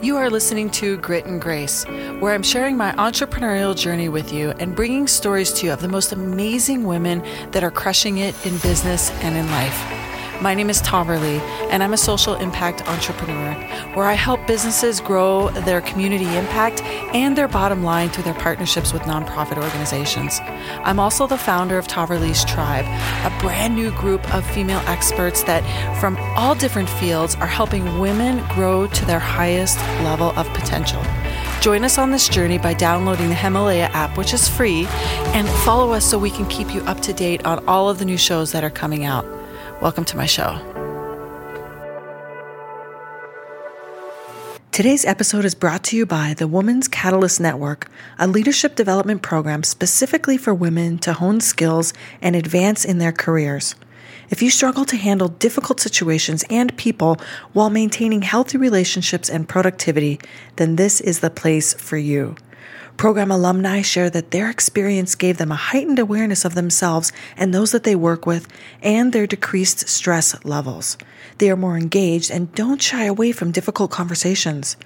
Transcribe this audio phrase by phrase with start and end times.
[0.00, 1.84] You are listening to Grit and Grace,
[2.20, 5.88] where I'm sharing my entrepreneurial journey with you and bringing stories to you of the
[5.88, 9.97] most amazing women that are crushing it in business and in life.
[10.40, 11.38] My name is Taverly,
[11.68, 13.54] and I'm a social impact entrepreneur
[13.94, 16.80] where I help businesses grow their community impact
[17.12, 20.38] and their bottom line through their partnerships with nonprofit organizations.
[20.84, 22.84] I'm also the founder of Taverly's Tribe,
[23.24, 25.64] a brand new group of female experts that,
[25.98, 31.02] from all different fields, are helping women grow to their highest level of potential.
[31.60, 34.86] Join us on this journey by downloading the Himalaya app, which is free,
[35.34, 38.04] and follow us so we can keep you up to date on all of the
[38.04, 39.26] new shows that are coming out.
[39.80, 40.58] Welcome to my show.
[44.72, 47.88] Today's episode is brought to you by the Women's Catalyst Network,
[48.18, 53.76] a leadership development program specifically for women to hone skills and advance in their careers.
[54.30, 57.16] If you struggle to handle difficult situations and people
[57.52, 60.18] while maintaining healthy relationships and productivity,
[60.56, 62.34] then this is the place for you.
[62.98, 67.70] Program alumni share that their experience gave them a heightened awareness of themselves and those
[67.70, 68.48] that they work with
[68.82, 70.98] and their decreased stress levels.
[71.38, 74.76] They are more engaged and don't shy away from difficult conversations.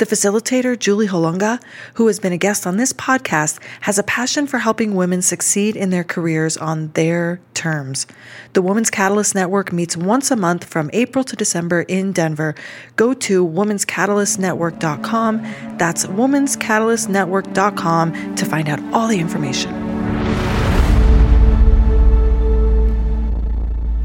[0.00, 1.60] The facilitator, Julie Holunga,
[1.96, 5.76] who has been a guest on this podcast, has a passion for helping women succeed
[5.76, 8.06] in their careers on their terms.
[8.54, 12.54] The Women's Catalyst Network meets once a month from April to December in Denver.
[12.96, 15.42] Go to womenscatalyst.network.com.
[15.76, 19.70] That's womenscatalyst.network.com to find out all the information.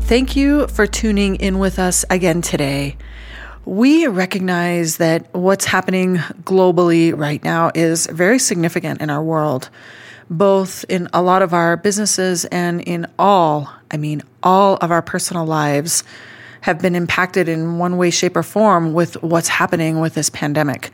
[0.02, 2.98] Thank you for tuning in with us again today
[3.66, 9.70] we recognize that what's happening globally right now is very significant in our world,
[10.30, 15.02] both in a lot of our businesses and in all, I mean, all of our
[15.02, 16.04] personal lives
[16.62, 20.92] have been impacted in one way, shape, or form with what's happening with this pandemic.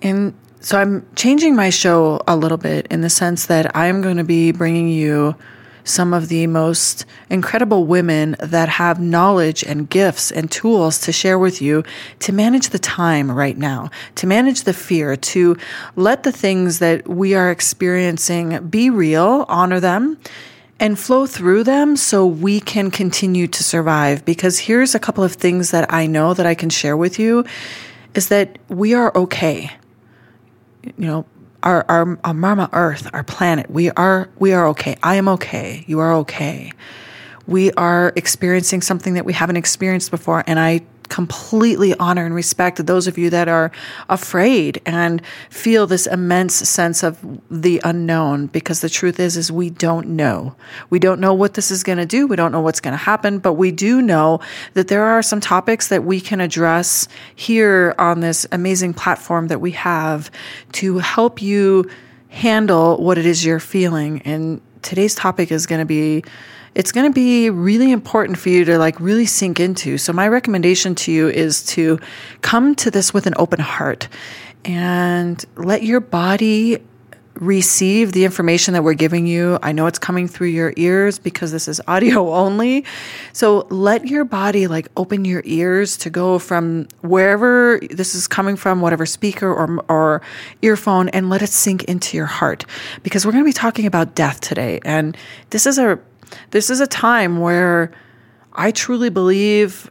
[0.00, 4.16] And so I'm changing my show a little bit in the sense that I'm going
[4.16, 5.34] to be bringing you
[5.84, 11.38] some of the most incredible women that have knowledge and gifts and tools to share
[11.38, 11.84] with you
[12.20, 15.56] to manage the time right now, to manage the fear, to
[15.96, 20.18] let the things that we are experiencing be real, honor them,
[20.78, 24.24] and flow through them so we can continue to survive.
[24.24, 27.44] Because here's a couple of things that I know that I can share with you
[28.14, 29.70] is that we are okay.
[30.82, 31.26] You know,
[31.62, 34.96] our, our, our mama earth, our planet, we are, we are okay.
[35.02, 35.84] I am okay.
[35.86, 36.72] You are okay.
[37.46, 40.44] We are experiencing something that we haven't experienced before.
[40.46, 43.70] And I completely honor and respect those of you that are
[44.08, 47.18] afraid and feel this immense sense of
[47.50, 50.56] the unknown because the truth is is we don't know.
[50.88, 52.26] We don't know what this is going to do.
[52.26, 54.40] We don't know what's going to happen, but we do know
[54.72, 59.60] that there are some topics that we can address here on this amazing platform that
[59.60, 60.30] we have
[60.80, 61.90] to help you
[62.30, 64.22] handle what it is you're feeling.
[64.22, 66.24] And today's topic is going to be
[66.74, 69.98] it's going to be really important for you to like really sink into.
[69.98, 71.98] So my recommendation to you is to
[72.40, 74.08] come to this with an open heart
[74.64, 76.78] and let your body
[77.34, 79.58] receive the information that we're giving you.
[79.62, 82.84] I know it's coming through your ears because this is audio only.
[83.32, 88.56] So let your body like open your ears to go from wherever this is coming
[88.56, 90.22] from, whatever speaker or, or
[90.60, 92.64] earphone, and let it sink into your heart
[93.02, 94.80] because we're going to be talking about death today.
[94.84, 95.16] And
[95.50, 95.98] this is a
[96.50, 97.90] this is a time where
[98.52, 99.90] I truly believe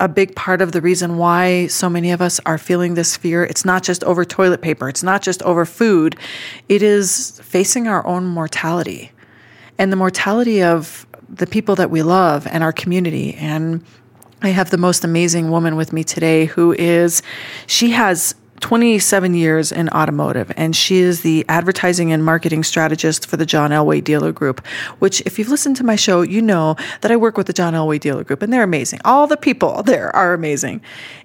[0.00, 3.44] a big part of the reason why so many of us are feeling this fear.
[3.44, 6.16] It's not just over toilet paper, it's not just over food,
[6.68, 9.10] it is facing our own mortality
[9.78, 13.34] and the mortality of the people that we love and our community.
[13.34, 13.84] And
[14.42, 17.22] I have the most amazing woman with me today who is,
[17.66, 23.36] she has 27 years in automotive, and she is the advertising and marketing strategist for
[23.36, 24.64] the John Elway Dealer Group.
[24.98, 27.74] Which, if you've listened to my show, you know that I work with the John
[27.74, 29.00] Elway Dealer Group, and they're amazing.
[29.04, 30.80] All the people there are amazing.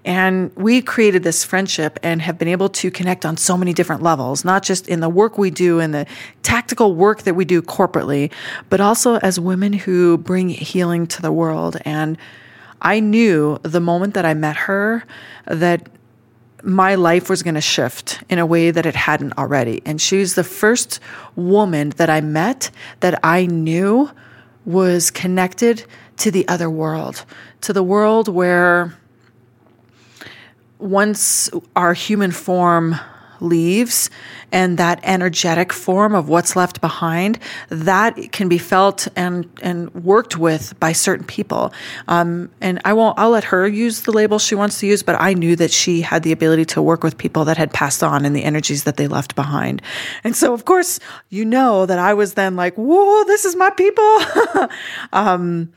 [0.05, 4.01] And we created this friendship and have been able to connect on so many different
[4.01, 6.05] levels, not just in the work we do and the
[6.43, 8.31] tactical work that we do corporately,
[8.69, 11.77] but also as women who bring healing to the world.
[11.85, 12.17] And
[12.81, 15.05] I knew the moment that I met her
[15.47, 15.87] that
[16.63, 19.81] my life was going to shift in a way that it hadn't already.
[19.85, 20.99] And she was the first
[21.35, 22.71] woman that I met
[23.01, 24.09] that I knew
[24.65, 25.85] was connected
[26.17, 27.25] to the other world,
[27.61, 28.97] to the world where
[30.79, 32.95] once our human form
[33.41, 34.09] leaves
[34.53, 37.39] and that energetic form of what's left behind,
[37.69, 41.73] that can be felt and, and worked with by certain people.
[42.07, 45.19] Um, and I won't, I'll let her use the label she wants to use, but
[45.19, 48.25] I knew that she had the ability to work with people that had passed on
[48.25, 49.81] and the energies that they left behind.
[50.23, 50.99] And so, of course,
[51.29, 54.69] you know that I was then like, whoa, this is my people.
[55.13, 55.73] um,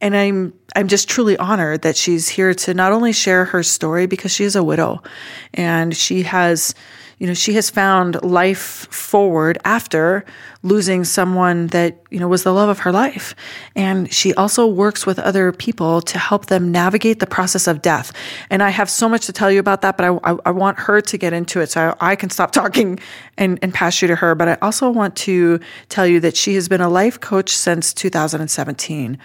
[0.00, 4.06] and I'm I'm just truly honored that she's here to not only share her story
[4.06, 5.02] because she is a widow
[5.52, 6.74] and she has
[7.20, 10.24] you know she has found life forward after
[10.62, 13.34] losing someone that you know was the love of her life.
[13.76, 18.12] And she also works with other people to help them navigate the process of death.
[18.48, 20.78] And i have so much to tell you about that but i, I, I want
[20.80, 22.98] her to get into it so I, I, can stop talking
[23.36, 24.34] and, and pass you to her.
[24.34, 27.92] But i also want to tell you that she has been a life coach since
[27.92, 29.18] 2017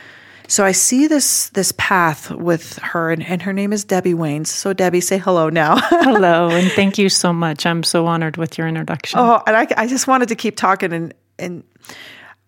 [0.48, 4.48] so I see this this path with her, and, and her name is Debbie Waynes.
[4.48, 5.78] So Debbie, say hello now.
[5.82, 7.66] hello, and thank you so much.
[7.66, 9.20] I'm so honored with your introduction.
[9.20, 11.64] Oh, and I, I just wanted to keep talking, and and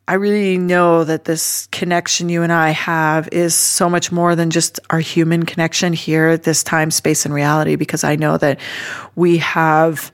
[0.08, 4.50] I really know that this connection you and I have is so much more than
[4.50, 7.76] just our human connection here at this time, space, and reality.
[7.76, 8.60] Because I know that
[9.16, 10.12] we have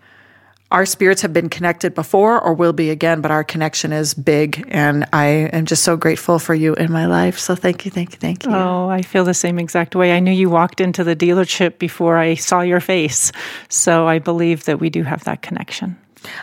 [0.73, 4.65] our spirits have been connected before or will be again, but our connection is big.
[4.69, 7.37] And I am just so grateful for you in my life.
[7.37, 8.51] So thank you, thank you, thank you.
[8.51, 10.13] Oh, I feel the same exact way.
[10.13, 13.31] I knew you walked into the dealership before I saw your face.
[13.69, 15.95] So I believe that we do have that connection.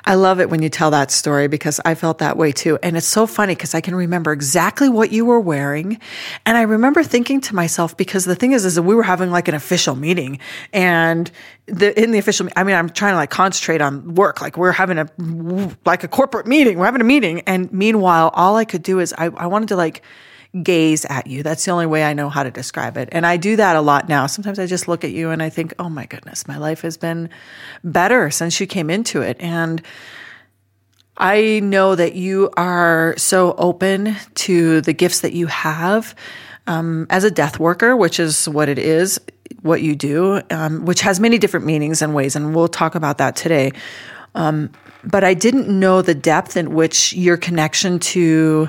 [0.05, 2.79] I love it when you tell that story because I felt that way too.
[2.82, 5.99] And it's so funny because I can remember exactly what you were wearing.
[6.47, 9.31] And I remember thinking to myself, because the thing is, is that we were having
[9.31, 10.38] like an official meeting
[10.73, 11.31] and
[11.67, 14.41] the, in the official, I mean, I'm trying to like concentrate on work.
[14.41, 15.09] Like we're having a,
[15.85, 16.79] like a corporate meeting.
[16.79, 17.41] We're having a meeting.
[17.43, 20.03] And meanwhile, all I could do is I, I wanted to like,
[20.62, 21.43] gaze at you.
[21.43, 23.08] That's the only way I know how to describe it.
[23.12, 24.26] And I do that a lot now.
[24.26, 26.97] Sometimes I just look at you and I think, oh my goodness, my life has
[26.97, 27.31] been
[27.85, 29.37] better since you came into it.
[29.41, 29.81] And
[31.17, 36.14] I know that you are so open to the gifts that you have
[36.67, 39.20] um, as a death worker, which is what it is,
[39.62, 42.35] what you do, um, which has many different meanings and ways.
[42.35, 43.73] And we'll talk about that today.
[44.35, 44.70] Um,
[45.05, 48.69] but I didn't know the depth in which your connection to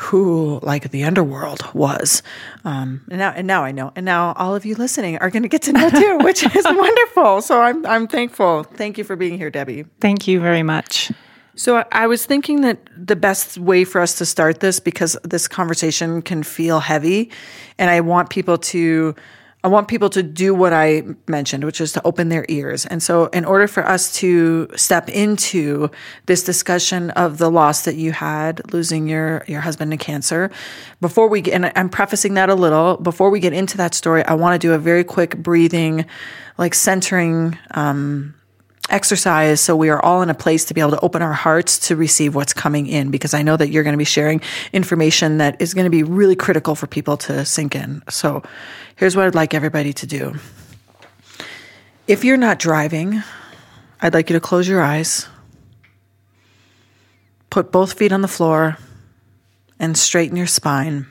[0.00, 2.22] who like the underworld was.
[2.64, 3.92] Um, and now, and now I know.
[3.94, 6.64] And now all of you listening are going to get to know too, which is
[6.64, 7.42] wonderful.
[7.42, 8.64] So I'm, I'm thankful.
[8.64, 9.84] Thank you for being here, Debbie.
[10.00, 11.12] Thank you very much.
[11.54, 15.46] So I was thinking that the best way for us to start this, because this
[15.46, 17.30] conversation can feel heavy,
[17.76, 19.14] and I want people to
[19.62, 22.86] I want people to do what I mentioned, which is to open their ears.
[22.86, 25.90] And so, in order for us to step into
[26.26, 30.50] this discussion of the loss that you had, losing your, your husband to cancer,
[31.02, 34.24] before we get, and I'm prefacing that a little, before we get into that story,
[34.24, 36.06] I want to do a very quick breathing,
[36.56, 38.34] like centering, um,
[38.88, 41.78] exercise so we are all in a place to be able to open our hearts
[41.78, 44.40] to receive what's coming in because I know that you're going to be sharing
[44.72, 48.02] information that is going to be really critical for people to sink in.
[48.08, 48.42] So
[48.96, 50.34] here's what I'd like everybody to do.
[52.06, 53.22] If you're not driving,
[54.00, 55.28] I'd like you to close your eyes,
[57.50, 58.78] put both feet on the floor,
[59.78, 61.06] and straighten your spine.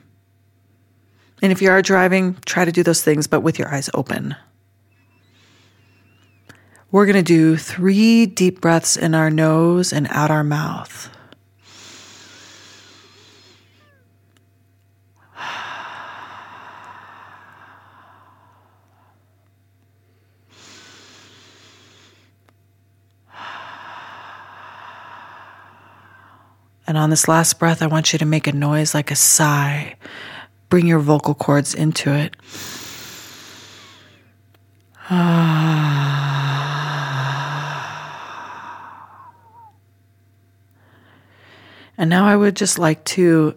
[1.42, 4.36] And if you are driving, try to do those things, but with your eyes open.
[6.92, 11.16] We're going to do three deep breaths in our nose and out our mouth.
[26.88, 29.96] And on this last breath, I want you to make a noise like a sigh.
[30.70, 32.36] Bring your vocal cords into it.
[35.12, 36.59] Ah.
[42.00, 43.56] And now I would just like to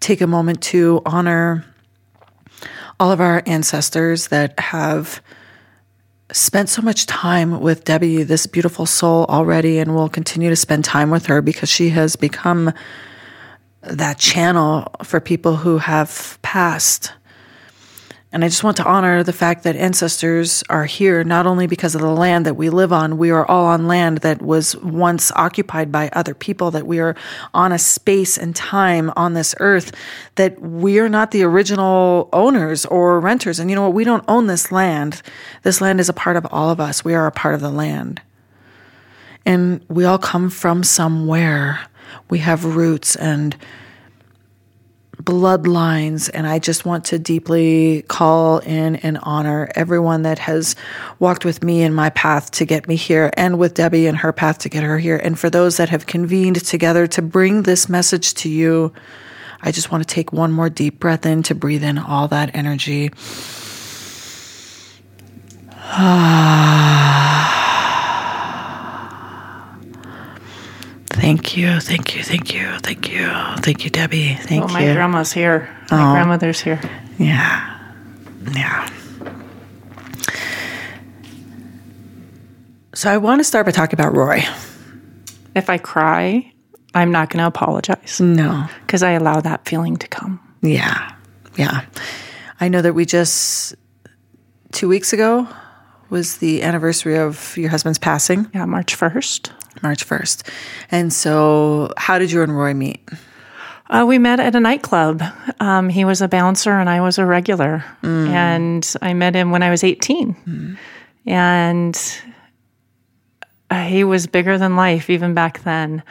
[0.00, 1.64] take a moment to honor
[2.98, 5.22] all of our ancestors that have
[6.32, 10.84] spent so much time with Debbie, this beautiful soul already, and will continue to spend
[10.84, 12.72] time with her because she has become
[13.82, 17.12] that channel for people who have passed.
[18.30, 21.94] And I just want to honor the fact that ancestors are here not only because
[21.94, 25.32] of the land that we live on, we are all on land that was once
[25.32, 27.16] occupied by other people, that we are
[27.54, 29.92] on a space and time on this earth,
[30.34, 33.58] that we are not the original owners or renters.
[33.58, 33.94] And you know what?
[33.94, 35.22] We don't own this land.
[35.62, 37.02] This land is a part of all of us.
[37.02, 38.20] We are a part of the land.
[39.46, 41.80] And we all come from somewhere.
[42.28, 43.56] We have roots and
[45.28, 46.30] bloodlines.
[46.32, 50.74] And I just want to deeply call in and honor everyone that has
[51.18, 54.32] walked with me in my path to get me here and with Debbie in her
[54.32, 55.18] path to get her here.
[55.18, 58.90] And for those that have convened together to bring this message to you,
[59.60, 62.54] I just want to take one more deep breath in to breathe in all that
[62.54, 63.10] energy.
[65.90, 67.57] Ah.
[71.20, 74.34] Thank you, thank you, thank you, thank you, thank you, Debbie.
[74.34, 74.72] Thank oh, you.
[74.72, 75.68] my grandma's here.
[75.90, 76.12] My Oh.
[76.12, 76.80] grandmother's here.
[77.18, 77.78] Yeah.
[78.54, 78.88] Yeah.
[82.94, 84.42] So I want to start by talking about Roy.
[85.54, 86.52] If I cry,
[86.94, 88.66] I'm not going to apologize No.
[88.86, 90.40] because I allow that feeling to come.
[90.62, 91.12] Yeah.
[91.56, 91.82] Yeah.
[92.60, 93.74] I know that we just,
[94.72, 95.46] two weeks ago,
[96.10, 99.50] was the anniversary of your husband's passing, Yeah, March 1st.
[99.82, 100.48] March 1st.
[100.90, 103.00] And so, how did you and Roy meet?
[103.90, 105.22] Uh, we met at a nightclub.
[105.60, 107.84] Um, he was a bouncer and I was a regular.
[108.02, 110.76] And I met him when I was 18.
[111.26, 112.20] And
[113.70, 116.02] uh, he was bigger than life even back then.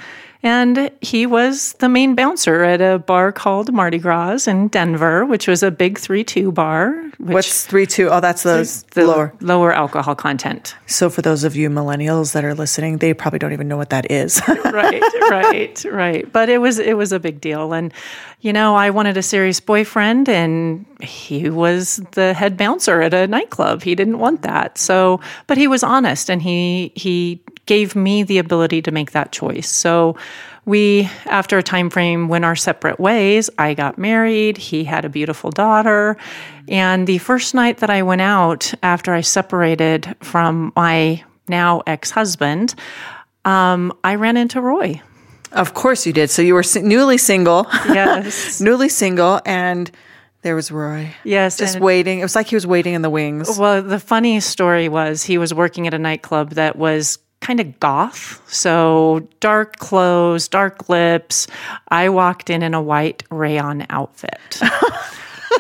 [0.48, 5.46] And he was the main bouncer at a bar called Mardi Gras in Denver, which
[5.46, 6.94] was a big 3 2 bar.
[7.18, 8.08] Which What's 3 2?
[8.10, 9.34] Oh, that's the, the lower.
[9.42, 10.74] lower alcohol content.
[10.86, 13.90] So, for those of you millennials that are listening, they probably don't even know what
[13.90, 14.42] that is.
[14.48, 16.32] right, right, right.
[16.32, 17.94] But it was it was a big deal, and
[18.40, 23.28] you know, I wanted a serious boyfriend, and he was the head bouncer at a
[23.28, 23.84] nightclub.
[23.84, 28.40] He didn't want that, so but he was honest, and he he gave me the
[28.40, 29.70] ability to make that choice.
[29.70, 30.16] So
[30.66, 35.10] we after a time frame went our separate ways i got married he had a
[35.10, 36.18] beautiful daughter
[36.68, 42.76] and the first night that i went out after i separated from my now ex-husband
[43.46, 45.02] um, i ran into roy
[45.54, 46.30] of course you did.
[46.30, 47.68] So, you were newly single.
[47.88, 49.90] yes newly single, and
[50.42, 51.14] there was Roy.
[51.24, 52.20] yes Just waiting.
[52.20, 53.58] It was like he was waiting in the wings.
[53.58, 57.80] well the funny story was he was working at a nightclub that was kind of
[57.80, 61.48] goth so dark clothes dark lips
[61.90, 64.60] i walked in in a white rayon outfit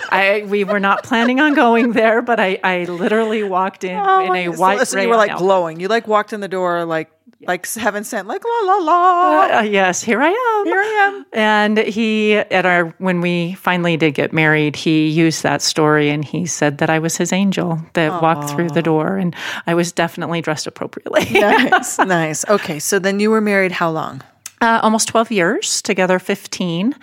[0.09, 4.25] I we were not planning on going there, but I, I literally walked in oh
[4.25, 4.77] in a So white.
[4.77, 5.43] listen, you were like outfit.
[5.45, 5.79] glowing.
[5.79, 7.09] You like walked in the door like
[7.41, 9.59] like heaven sent, like la la la.
[9.59, 10.65] Uh, yes, here I am.
[10.65, 11.25] Here I am.
[11.33, 16.25] And he, at our, when we finally did get married, he used that story and
[16.25, 19.17] he said that I was his angel that walked through the door.
[19.17, 19.35] And
[19.67, 21.25] I was definitely dressed appropriately.
[21.39, 22.47] nice, nice.
[22.49, 24.23] Okay, so then you were married how long?
[24.61, 26.95] uh, almost 12 years, together 15.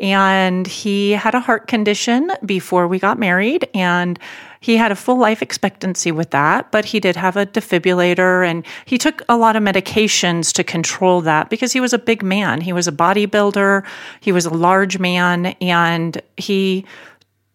[0.00, 3.68] And he had a heart condition before we got married.
[3.74, 4.18] And
[4.60, 8.64] he had a full life expectancy with that, but he did have a defibrillator and
[8.84, 12.60] he took a lot of medications to control that because he was a big man.
[12.60, 13.84] He was a bodybuilder,
[14.20, 16.84] he was a large man, and he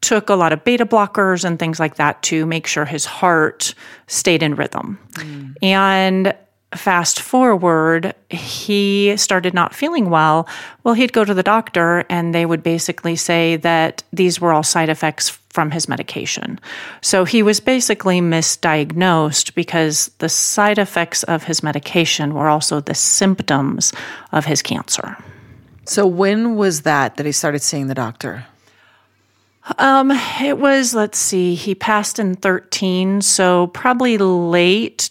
[0.01, 3.73] took a lot of beta blockers and things like that to make sure his heart
[4.07, 4.99] stayed in rhythm.
[5.61, 6.35] And
[6.75, 10.47] fast forward, he started not feeling well.
[10.83, 14.63] Well, he'd go to the doctor and they would basically say that these were all
[14.63, 16.59] side effects from his medication.
[17.01, 22.95] So he was basically misdiagnosed because the side effects of his medication were also the
[22.95, 23.93] symptoms
[24.31, 25.15] of his cancer.
[25.85, 28.45] So when was that that he started seeing the doctor?
[29.77, 35.09] Um, it was, let's see, he passed in 13, so probably late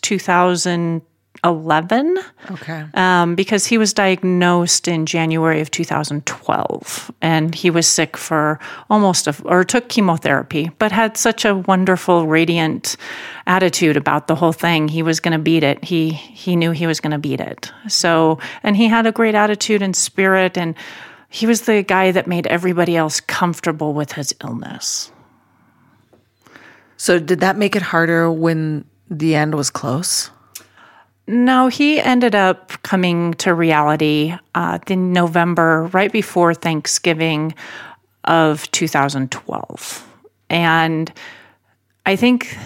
[1.45, 2.19] 2011.
[2.51, 2.85] Okay.
[2.95, 9.27] Um, because he was diagnosed in January of 2012, and he was sick for almost
[9.27, 12.97] a, or took chemotherapy, but had such a wonderful, radiant
[13.47, 14.89] attitude about the whole thing.
[14.89, 15.83] He was going to beat it.
[15.85, 17.73] He he knew he was going to beat it.
[17.89, 20.75] So, and he had a great attitude and spirit, and
[21.29, 25.11] he was the guy that made everybody else comfortable with his illness.
[26.97, 30.31] So did that make it harder when the end was close?
[31.27, 37.55] No, he ended up coming to reality uh, in November, right before Thanksgiving
[38.25, 40.09] of 2012.
[40.51, 41.13] And
[42.05, 42.57] I think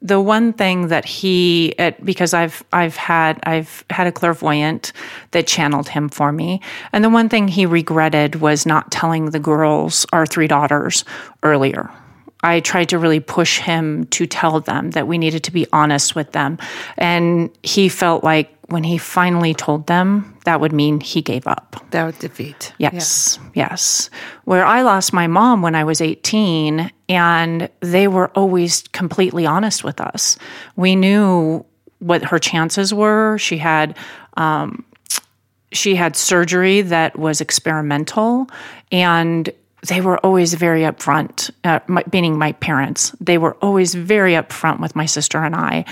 [0.00, 4.92] the one thing that he because I've I've had I've had a clairvoyant
[5.32, 6.60] that channeled him for me
[6.92, 11.04] and the one thing he regretted was not telling the girls our three daughters
[11.42, 11.90] earlier
[12.42, 16.14] I tried to really push him to tell them that we needed to be honest
[16.14, 16.58] with them
[16.96, 21.68] and he felt like when he finally told them that would mean he gave up
[21.90, 22.72] That would defeat.
[22.78, 24.10] Yes, yes.
[24.44, 29.84] Where I lost my mom when I was 18, and they were always completely honest
[29.84, 30.36] with us.
[30.76, 31.64] We knew
[31.98, 33.38] what her chances were.
[33.38, 33.96] She had
[34.36, 34.84] um,
[35.72, 38.48] she had surgery that was experimental
[38.90, 39.50] and
[39.86, 43.14] they were always very upfront, uh, my, meaning my parents.
[43.20, 45.84] They were always very upfront with my sister and I.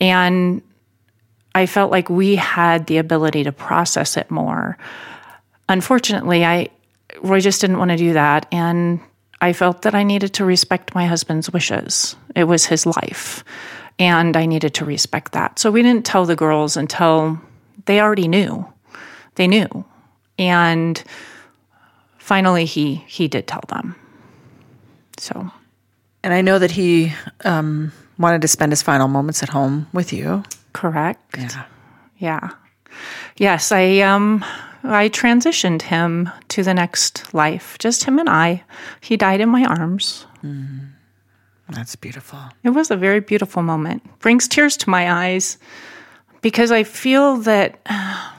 [0.00, 0.62] And
[1.54, 4.76] I felt like we had the ability to process it more.
[5.68, 6.68] Unfortunately, I
[7.22, 9.00] Roy just didn't want to do that and
[9.40, 12.14] I felt that I needed to respect my husband's wishes.
[12.36, 13.42] It was his life
[13.98, 15.58] and I needed to respect that.
[15.58, 17.40] So we didn't tell the girls until
[17.86, 18.66] they already knew.
[19.34, 19.84] They knew.
[20.38, 21.02] And
[22.30, 23.94] finally he he did tell them.
[25.18, 25.50] So
[26.22, 27.12] And I know that he
[27.44, 30.42] um, wanted to spend his final moments at home with you.
[30.72, 31.36] correct.
[31.38, 31.64] Yeah.
[32.18, 32.48] Yeah.
[33.36, 34.44] Yes, I um
[34.84, 37.76] I transitioned him to the next life.
[37.84, 38.62] Just him and I.
[39.00, 40.26] He died in my arms.
[41.68, 42.38] That's beautiful.
[42.64, 44.02] It was a very beautiful moment.
[44.20, 45.58] Brings tears to my eyes
[46.42, 48.30] because I feel that uh,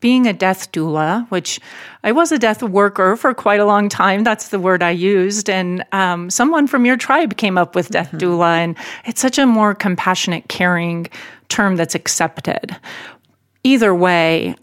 [0.00, 1.60] being a death doula, which
[2.04, 5.50] I was a death worker for quite a long time, that's the word I used.
[5.50, 9.46] And um, someone from your tribe came up with death doula, and it's such a
[9.46, 11.08] more compassionate, caring
[11.48, 12.76] term that's accepted.
[13.64, 14.54] Either way,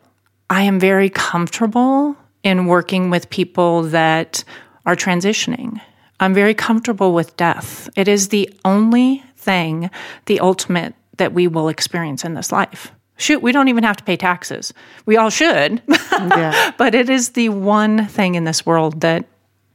[0.49, 4.43] I am very comfortable in working with people that
[4.85, 5.81] are transitioning.
[6.19, 7.89] I'm very comfortable with death.
[7.95, 9.89] It is the only thing,
[10.27, 12.91] the ultimate that we will experience in this life.
[13.17, 14.74] Shoot, we don't even have to pay taxes.
[15.05, 15.81] We all should.
[16.15, 16.72] Yeah.
[16.77, 19.25] but it is the one thing in this world that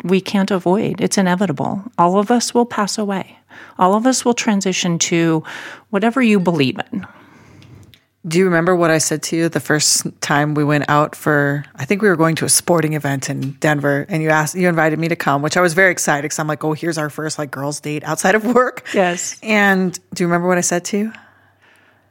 [0.04, 1.02] we can't avoid.
[1.02, 1.84] It's inevitable.
[1.98, 3.38] All of us will pass away.
[3.78, 5.44] All of us will transition to
[5.90, 7.06] whatever you believe in.
[8.26, 11.64] Do you remember what I said to you the first time we went out for?
[11.74, 14.68] I think we were going to a sporting event in Denver, and you asked, you
[14.68, 17.08] invited me to come, which I was very excited because I'm like, oh, here's our
[17.08, 18.86] first like girls' date outside of work.
[18.92, 19.38] Yes.
[19.42, 21.12] And do you remember what I said to you?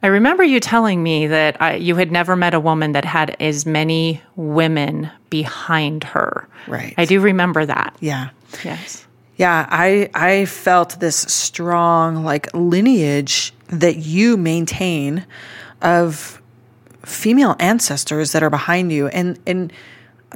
[0.02, 3.36] I remember you telling me that I, you had never met a woman that had
[3.38, 6.48] as many women behind her.
[6.66, 6.94] Right.
[6.96, 7.96] I do remember that.
[8.00, 8.30] Yeah.
[8.64, 9.06] Yes.
[9.36, 15.24] Yeah, I I felt this strong like lineage that you maintain
[15.80, 16.42] of
[17.06, 19.72] female ancestors that are behind you and and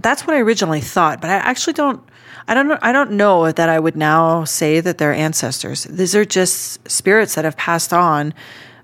[0.00, 2.02] that's what I originally thought, but I actually don't
[2.49, 5.85] I don't know I don't know that I would now say that they're ancestors.
[5.85, 8.33] These are just spirits that have passed on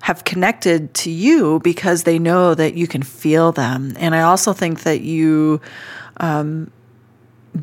[0.03, 3.95] have connected to you because they know that you can feel them.
[3.99, 5.61] And I also think that you
[6.17, 6.71] um,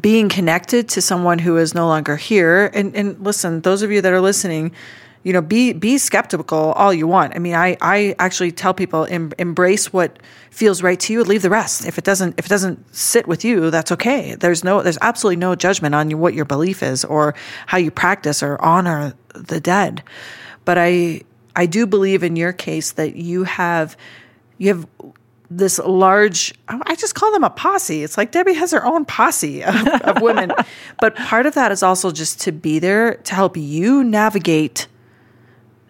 [0.01, 4.01] being connected to someone who is no longer here and, and listen those of you
[4.01, 4.71] that are listening
[5.23, 7.35] you know be be skeptical all you want.
[7.35, 10.19] I mean i i actually tell people em, embrace what
[10.51, 11.85] feels right to you leave the rest.
[11.85, 14.35] If it doesn't if it doesn't sit with you that's okay.
[14.35, 17.33] There's no there's absolutely no judgment on what your belief is or
[17.67, 20.03] how you practice or honor the dead.
[20.65, 21.21] But i
[21.57, 23.97] i do believe in your case that you have
[24.57, 24.87] you have
[25.49, 28.03] this large i just call them a posse.
[28.03, 30.51] It's like debbie has her own posse of, of women.
[30.99, 34.87] But part of that is also just to be there to help you navigate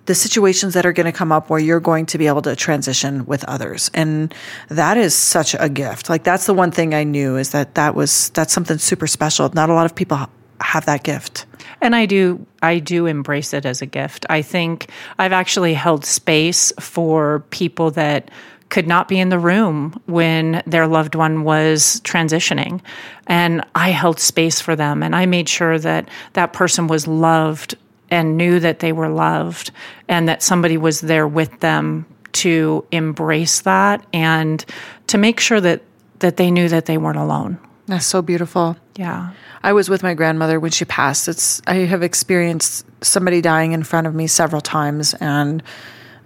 [0.06, 2.56] the situations that are going to come up where you're going to be able to
[2.56, 3.92] transition with others.
[3.94, 4.34] And
[4.70, 6.08] that is such a gift.
[6.08, 9.50] Like that's the one thing i knew is that that was that's something super special.
[9.50, 10.30] Not a lot of people
[10.62, 11.47] have that gift
[11.82, 14.26] And I do I do embrace it as a gift.
[14.30, 18.32] I think I've actually held space for people that
[18.70, 22.82] could not be in the room when their loved one was transitioning.
[23.28, 27.76] And I held space for them and I made sure that that person was loved
[28.10, 29.72] and knew that they were loved
[30.08, 34.64] and that somebody was there with them to embrace that and
[35.08, 35.82] to make sure that
[36.20, 37.60] that they knew that they weren't alone.
[37.88, 39.32] That's so beautiful Yeah.
[39.64, 41.28] I was with my grandmother when she passed.
[41.28, 45.64] It's I have experienced somebody dying in front of me several times, and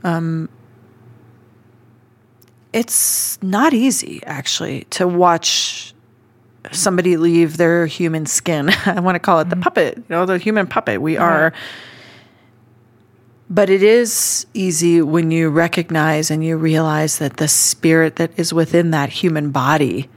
[0.03, 0.49] um,
[2.73, 5.93] it's not easy actually to watch
[6.71, 8.69] somebody leave their human skin.
[8.85, 11.01] I want to call it the puppet, you know, the human puppet.
[11.01, 11.53] We are.
[13.49, 18.53] But it is easy when you recognize and you realize that the spirit that is
[18.53, 20.09] within that human body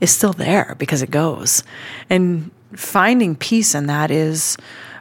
[0.00, 1.62] is still there because it goes.
[2.08, 4.56] And finding peace in that is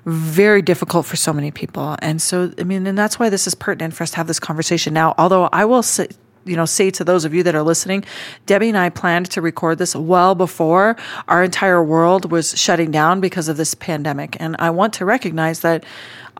[0.05, 1.95] very difficult for so many people.
[2.01, 4.39] And so, I mean, and that's why this is pertinent for us to have this
[4.39, 5.13] conversation now.
[5.17, 6.07] Although I will say,
[6.45, 8.03] you know, say to those of you that are listening,
[8.45, 10.95] Debbie and I planned to record this well before
[11.27, 14.37] our entire world was shutting down because of this pandemic.
[14.39, 15.85] And I want to recognize that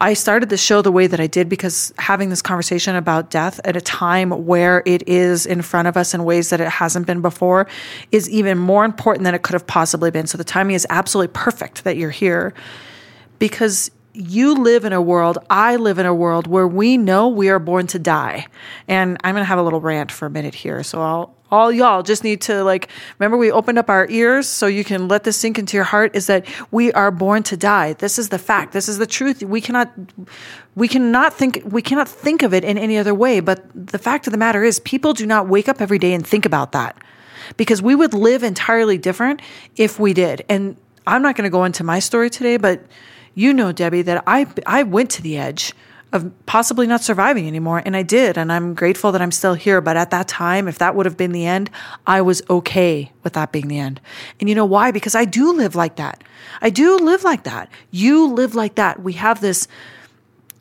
[0.02, 3.60] I started the show the way that I did because having this conversation about death
[3.66, 7.06] at a time where it is in front of us in ways that it hasn't
[7.06, 7.68] been before
[8.12, 10.26] is even more important than it could have possibly been.
[10.26, 12.54] So the timing is absolutely perfect that you're here
[13.40, 17.50] because you live in a world, I live in a world where we know we
[17.50, 18.48] are born to die.
[18.88, 20.82] And I'm going to have a little rant for a minute here.
[20.84, 24.68] So I'll all y'all just need to like remember we opened up our ears so
[24.68, 27.94] you can let this sink into your heart is that we are born to die.
[27.94, 28.74] This is the fact.
[28.74, 29.44] This is the truth.
[29.44, 29.92] We cannot
[30.76, 33.40] we cannot think we cannot think of it in any other way.
[33.40, 36.26] But the fact of the matter is people do not wake up every day and
[36.26, 36.98] think about that
[37.58, 39.42] because we would live entirely different
[39.76, 40.46] if we did.
[40.50, 40.78] And
[41.10, 42.82] i'm not going to go into my story today but
[43.36, 45.74] you know debbie that i i went to the edge
[46.12, 47.84] of possibly not surviving anymore.
[47.86, 48.38] And I did.
[48.38, 49.80] And I'm grateful that I'm still here.
[49.80, 51.69] But at that time, if that would have been the end,
[52.08, 54.02] I was okay with that being the end.
[54.39, 54.91] And you know why?
[54.91, 56.24] Because I do live like that.
[56.62, 57.69] I do live like that.
[57.91, 59.02] You live like that.
[59.02, 59.67] We have this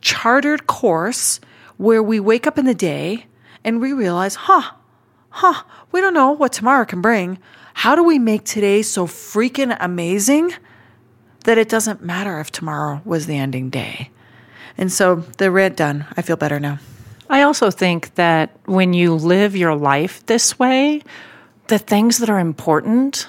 [0.00, 1.40] chartered course
[1.76, 3.26] where we wake up in the day
[3.64, 4.74] and we realize, huh,
[5.30, 7.38] huh, we don't know what tomorrow can bring.
[7.74, 10.52] How do we make today so freaking amazing
[11.44, 14.10] that it doesn't matter if tomorrow was the ending day?
[14.78, 16.06] And so the rant done.
[16.16, 16.78] I feel better now.
[17.28, 21.02] I also think that when you live your life this way,
[21.66, 23.28] the things that are important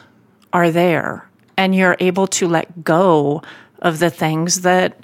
[0.54, 3.42] are there, and you're able to let go
[3.80, 5.04] of the things that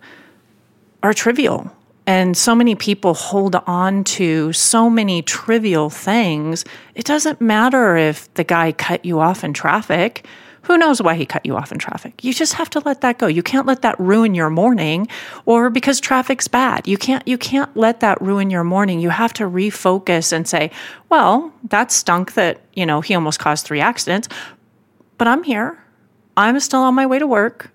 [1.03, 1.71] are trivial.
[2.08, 6.63] And so many people hold on to so many trivial things.
[6.93, 10.25] It doesn't matter if the guy cut you off in traffic.
[10.65, 12.23] Who knows why he cut you off in traffic?
[12.23, 13.28] You just have to let that go.
[13.28, 15.08] You can't let that ruin your morning
[15.45, 16.88] or because traffic's bad.
[16.88, 18.99] You can't you can't let that ruin your morning.
[18.99, 20.71] You have to refocus and say,
[21.10, 24.28] "Well, that stunk that, you know, he almost caused 3 accidents,
[25.17, 25.78] but I'm here.
[26.36, 27.71] I'm still on my way to work.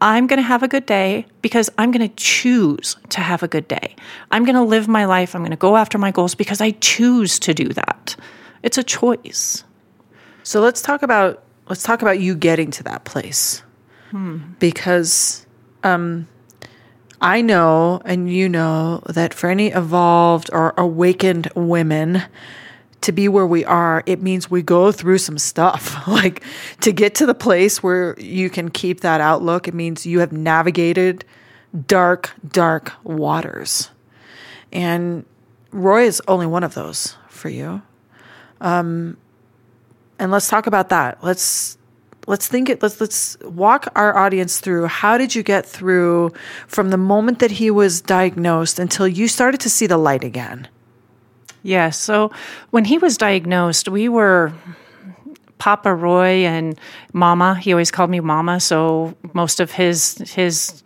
[0.00, 3.48] I'm going to have a good day because I'm going to choose to have a
[3.48, 3.94] good day.
[4.30, 5.34] I'm going to live my life.
[5.34, 8.16] I'm going to go after my goals because I choose to do that.
[8.62, 9.62] It's a choice.
[10.42, 13.62] So let's talk about let's talk about you getting to that place.
[14.10, 14.38] Hmm.
[14.58, 15.46] Because
[15.84, 16.26] um,
[17.20, 22.22] I know and you know that for any evolved or awakened women
[23.02, 26.06] to be where we are, it means we go through some stuff.
[26.08, 26.42] like
[26.80, 30.32] to get to the place where you can keep that outlook, it means you have
[30.32, 31.24] navigated
[31.86, 33.90] dark, dark waters.
[34.72, 35.24] And
[35.70, 37.80] Roy is only one of those for you.
[38.60, 39.16] Um,
[40.20, 41.24] and let's talk about that.
[41.24, 41.78] Let's
[42.26, 46.30] let's think it let's let's walk our audience through how did you get through
[46.68, 50.68] from the moment that he was diagnosed until you started to see the light again?
[51.62, 51.62] Yes.
[51.62, 52.32] Yeah, so
[52.70, 54.52] when he was diagnosed, we were
[55.58, 56.78] Papa Roy and
[57.12, 57.54] Mama.
[57.54, 60.82] He always called me Mama, so most of his his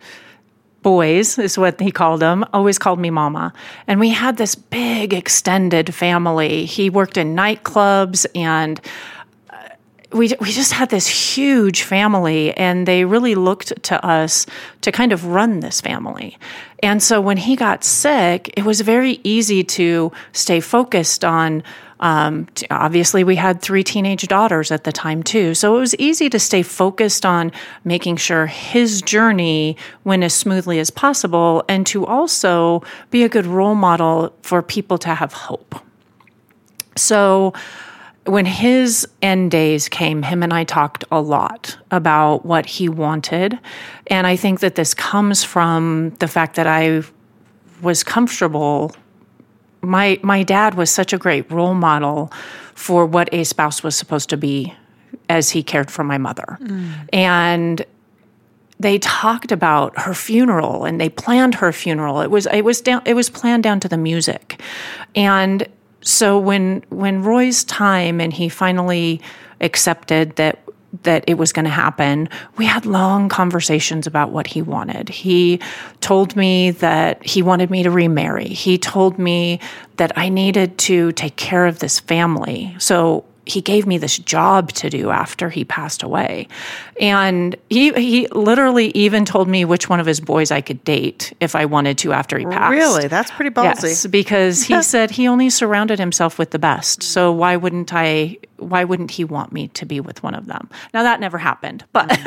[0.85, 3.51] boys is what he called them always called me mama
[3.87, 8.79] and we had this big extended family he worked in nightclubs and
[10.15, 14.45] we we just had this huge family and they really looked to us
[14.81, 16.37] to kind of run this family.
[16.81, 21.63] And so when he got sick, it was very easy to stay focused on
[21.99, 25.53] um, obviously, we had three teenage daughters at the time, too.
[25.53, 27.53] So it was easy to stay focused on
[27.85, 33.45] making sure his journey went as smoothly as possible and to also be a good
[33.45, 35.75] role model for people to have hope.
[36.97, 37.53] So,
[38.25, 43.57] when his end days came, him and I talked a lot about what he wanted.
[44.07, 47.03] And I think that this comes from the fact that I
[47.81, 48.95] was comfortable.
[49.81, 52.31] My, my dad was such a great role model
[52.73, 54.73] for what a spouse was supposed to be
[55.29, 56.57] as he cared for my mother.
[56.61, 56.91] Mm.
[57.13, 57.85] And
[58.79, 62.21] they talked about her funeral and they planned her funeral.
[62.21, 64.61] It was it was down it was planned down to the music.
[65.15, 65.65] And
[66.05, 69.19] so when when Roy's time and he finally
[69.59, 70.59] accepted that
[71.03, 75.09] that it was going to happen, we had long conversations about what he wanted.
[75.09, 75.59] He
[75.99, 78.47] told me that he wanted me to remarry.
[78.47, 79.59] He told me
[79.97, 82.75] that I needed to take care of this family.
[82.79, 86.47] So he gave me this job to do after he passed away.
[86.99, 91.33] And he he literally even told me which one of his boys I could date
[91.39, 92.71] if I wanted to after he passed.
[92.71, 93.07] Really?
[93.07, 93.83] That's pretty ballsy.
[93.83, 97.03] Yes, because he said he only surrounded himself with the best.
[97.03, 100.69] So why wouldn't I why wouldn't he want me to be with one of them?
[100.93, 101.85] Now that never happened.
[101.93, 102.17] But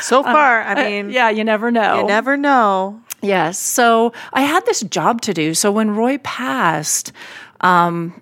[0.00, 2.00] so far, I uh, mean, yeah, you never know.
[2.00, 3.00] You never know.
[3.20, 3.58] Yes.
[3.58, 5.54] So I had this job to do.
[5.54, 7.12] So when Roy passed,
[7.60, 8.20] um,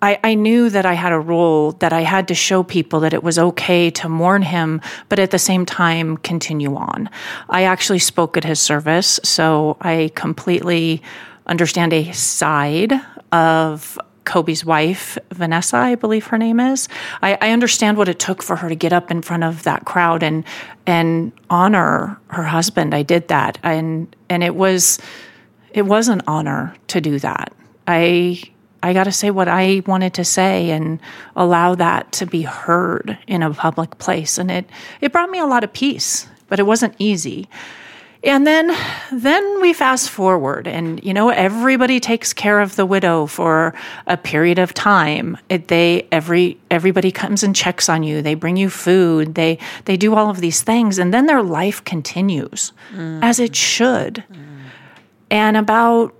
[0.00, 3.12] I, I, knew that I had a role that I had to show people that
[3.12, 7.10] it was okay to mourn him, but at the same time continue on.
[7.48, 11.02] I actually spoke at his service, so I completely
[11.46, 12.92] understand a side
[13.32, 16.86] of Kobe's wife, Vanessa, I believe her name is.
[17.22, 19.86] I, I understand what it took for her to get up in front of that
[19.86, 20.44] crowd and
[20.86, 22.94] and honor her husband.
[22.94, 24.98] I did that, and and it was
[25.72, 27.54] it was an honor to do that.
[27.86, 28.42] I
[28.82, 31.00] I got to say what I wanted to say and
[31.34, 34.38] allow that to be heard in a public place.
[34.38, 37.48] And it, it brought me a lot of peace, but it wasn't easy.
[38.24, 38.76] And then
[39.12, 43.74] then we fast forward and you know everybody takes care of the widow for
[44.08, 45.38] a period of time.
[45.48, 48.20] It, they every everybody comes and checks on you.
[48.20, 49.36] They bring you food.
[49.36, 53.22] They they do all of these things and then their life continues mm.
[53.22, 54.24] as it should.
[54.32, 54.46] Mm.
[55.30, 56.12] And about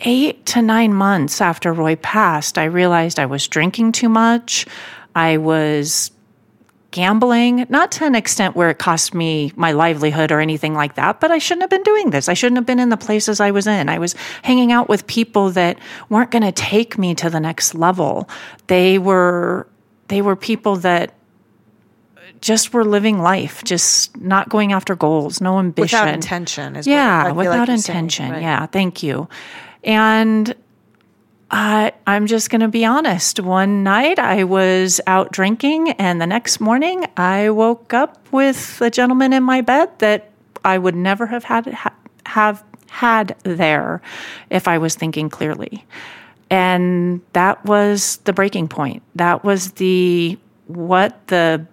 [0.00, 4.66] 8 to 9 months after Roy passed, I realized I was drinking too much.
[5.14, 6.10] I was
[6.90, 11.20] gambling, not to an extent where it cost me my livelihood or anything like that,
[11.20, 12.28] but I shouldn't have been doing this.
[12.28, 13.88] I shouldn't have been in the places I was in.
[13.88, 15.78] I was hanging out with people that
[16.08, 18.28] weren't going to take me to the next level.
[18.68, 19.66] They were
[20.08, 21.12] they were people that
[22.40, 25.98] just were living life, just not going after goals, no ambition.
[25.98, 26.80] Without intention.
[26.84, 28.24] yeah, without like intention.
[28.24, 28.42] Saying, right?
[28.42, 29.28] Yeah, thank you.
[29.86, 30.54] And
[31.50, 33.40] I, I'm just going to be honest.
[33.40, 38.90] One night I was out drinking, and the next morning I woke up with a
[38.90, 40.30] gentleman in my bed that
[40.64, 41.94] I would never have had ha,
[42.26, 44.02] have had there
[44.50, 45.84] if I was thinking clearly.
[46.50, 49.02] And that was the breaking point.
[49.14, 51.64] That was the what the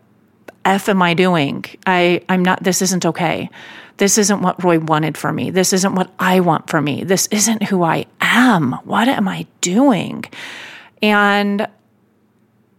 [0.65, 1.65] f am I doing?
[1.85, 2.63] I I'm not.
[2.63, 3.49] This isn't okay.
[3.97, 5.49] This isn't what Roy wanted for me.
[5.51, 7.03] This isn't what I want for me.
[7.03, 8.73] This isn't who I am.
[8.83, 10.25] What am I doing?
[11.01, 11.67] And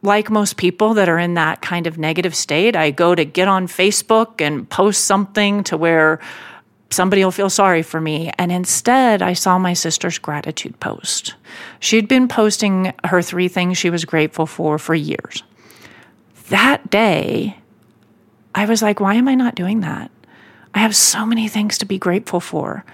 [0.03, 3.49] like most people that are in that kind of negative state, I go to get
[3.49, 6.21] on Facebook and post something to where
[6.91, 8.31] somebody will feel sorry for me.
[8.39, 11.35] And instead, I saw my sister's gratitude post.
[11.81, 15.43] She'd been posting her three things she was grateful for for years.
[16.51, 17.59] That day,
[18.55, 20.11] I was like, why am I not doing that?
[20.75, 22.85] I have so many things to be grateful for.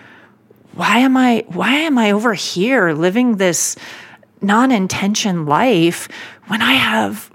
[0.75, 3.77] Why am I why am I over here living this
[4.43, 6.09] non-intention life
[6.47, 7.31] when I have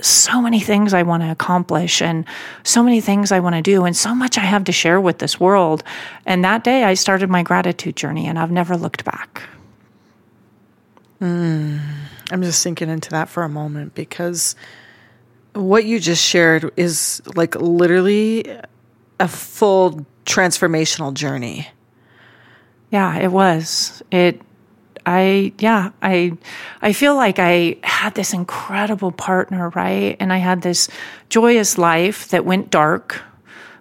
[0.00, 2.24] so many things I want to accomplish and
[2.62, 5.18] so many things I want to do and so much I have to share with
[5.18, 5.82] this world.
[6.24, 9.42] And that day I started my gratitude journey and I've never looked back.
[11.20, 11.80] Mm,
[12.30, 14.56] I'm just sinking into that for a moment because
[15.52, 18.58] what you just shared is like literally
[19.20, 21.68] a full transformational journey.
[22.90, 24.02] Yeah, it was.
[24.10, 24.40] It
[25.06, 26.36] I yeah, I
[26.82, 30.16] I feel like I had this incredible partner, right?
[30.20, 30.88] And I had this
[31.28, 33.22] joyous life that went dark,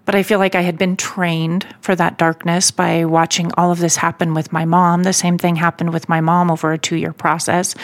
[0.05, 3.79] but I feel like I had been trained for that darkness by watching all of
[3.79, 5.03] this happen with my mom.
[5.03, 7.75] The same thing happened with my mom over a 2-year process.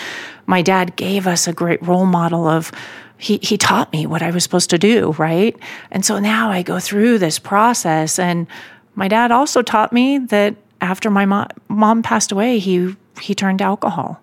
[0.45, 2.71] My dad gave us a great role model of
[3.17, 5.56] he he taught me what I was supposed to do, right?
[5.91, 8.47] And so now I go through this process and
[8.95, 13.60] my dad also taught me that after my mom, mom passed away, he he turned
[13.60, 14.21] to alcohol.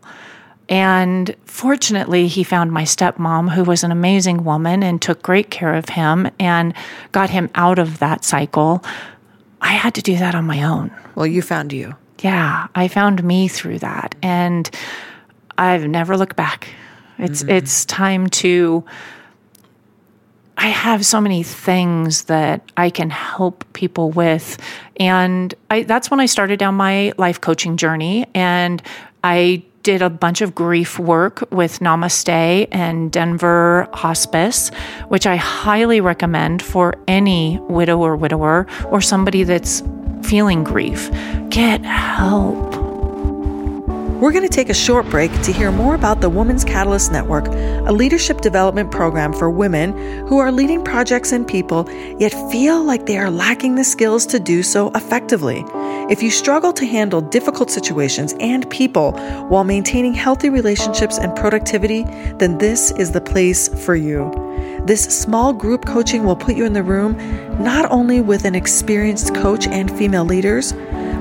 [0.69, 5.75] And fortunately, he found my stepmom, who was an amazing woman and took great care
[5.75, 6.73] of him and
[7.11, 8.83] got him out of that cycle.
[9.61, 10.91] I had to do that on my own.
[11.15, 11.95] Well, you found you.
[12.21, 14.15] Yeah, I found me through that.
[14.23, 14.71] And
[15.59, 16.69] I've never looked back.
[17.23, 17.51] It's mm-hmm.
[17.51, 18.85] it's time to
[20.63, 24.59] I have so many things that I can help people with.
[24.97, 28.27] And I, that's when I started down my life coaching journey.
[28.33, 28.81] And
[29.25, 34.71] I did a bunch of grief work with Namaste and Denver Hospice,
[35.09, 39.83] which I highly recommend for any widow or widower or somebody that's
[40.23, 41.11] feeling grief.
[41.49, 42.92] Get help.
[44.23, 47.49] We're going to take a short break to hear more about the Women's Catalyst Network,
[47.49, 49.91] a leadership development program for women
[50.29, 54.39] who are leading projects and people yet feel like they are lacking the skills to
[54.39, 55.65] do so effectively.
[56.09, 59.11] If you struggle to handle difficult situations and people
[59.49, 62.05] while maintaining healthy relationships and productivity,
[62.37, 64.31] then this is the place for you.
[64.87, 67.17] This small group coaching will put you in the room
[67.61, 70.73] not only with an experienced coach and female leaders,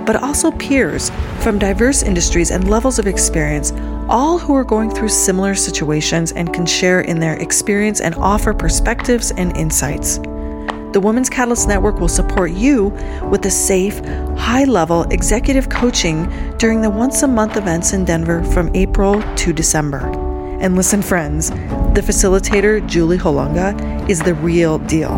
[0.06, 1.10] but also peers
[1.42, 3.72] from diverse industries and levels of experience,
[4.10, 8.54] all who are going through similar situations and can share in their experience and offer
[8.54, 10.20] perspectives and insights.
[10.94, 12.90] The Women's Catalyst Network will support you
[13.30, 14.00] with a safe,
[14.38, 19.54] high level executive coaching during the once a month events in Denver from April to
[19.54, 20.00] December.
[20.60, 25.14] And listen, friends, the facilitator, Julie Holunga, is the real deal.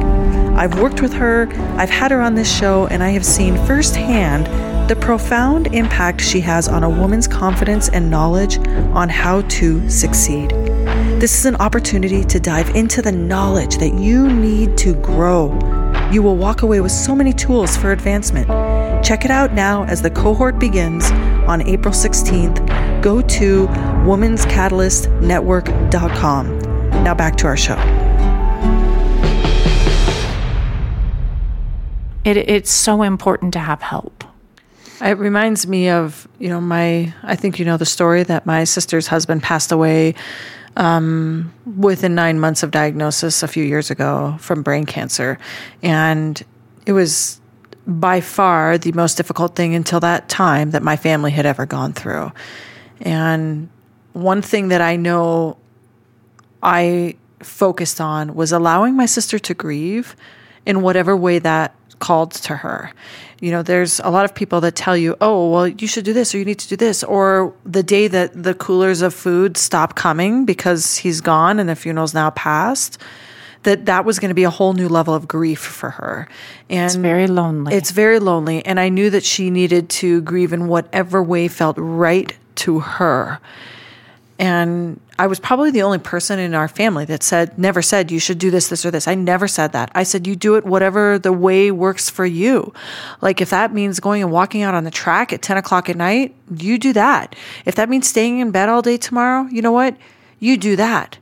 [0.56, 4.48] I've worked with her, I've had her on this show, and I have seen firsthand
[4.88, 8.58] the profound impact she has on a woman's confidence and knowledge
[8.94, 10.50] on how to succeed.
[11.20, 15.54] This is an opportunity to dive into the knowledge that you need to grow.
[16.12, 18.48] You will walk away with so many tools for advancement.
[19.06, 21.10] Check it out now as the cohort begins
[21.48, 23.02] on April 16th.
[23.02, 26.60] Go to womanscatalyst.network.com.
[27.04, 27.78] Now back to our show.
[32.26, 34.23] It, it's so important to have help.
[35.04, 38.64] It reminds me of, you know, my, I think you know the story that my
[38.64, 40.16] sister's husband passed away
[40.78, 45.38] um, within nine months of diagnosis a few years ago from brain cancer.
[45.82, 46.42] And
[46.86, 47.42] it was
[47.86, 51.92] by far the most difficult thing until that time that my family had ever gone
[51.94, 52.32] through.
[53.02, 53.70] And
[54.14, 55.58] one thing that I know
[56.62, 60.16] I focused on was allowing my sister to grieve
[60.66, 62.92] in whatever way that called to her.
[63.40, 66.14] You know, there's a lot of people that tell you, oh, well, you should do
[66.14, 67.04] this or you need to do this.
[67.04, 71.76] Or the day that the coolers of food stop coming because he's gone and the
[71.76, 72.98] funeral's now passed,
[73.64, 76.28] that that was going to be a whole new level of grief for her.
[76.70, 77.74] And it's very lonely.
[77.76, 78.66] It's very lonely.
[78.66, 83.40] And I knew that she needed to grieve in whatever way felt right to her.
[84.40, 88.20] And I was probably the only person in our family that said, never said, you
[88.20, 89.08] should do this, this, or this.
[89.08, 89.92] I never said that.
[89.94, 92.74] I said, you do it whatever the way works for you.
[93.22, 95.96] Like, if that means going and walking out on the track at 10 o'clock at
[95.96, 97.36] night, you do that.
[97.66, 99.96] If that means staying in bed all day tomorrow, you know what?
[100.40, 101.20] You do that.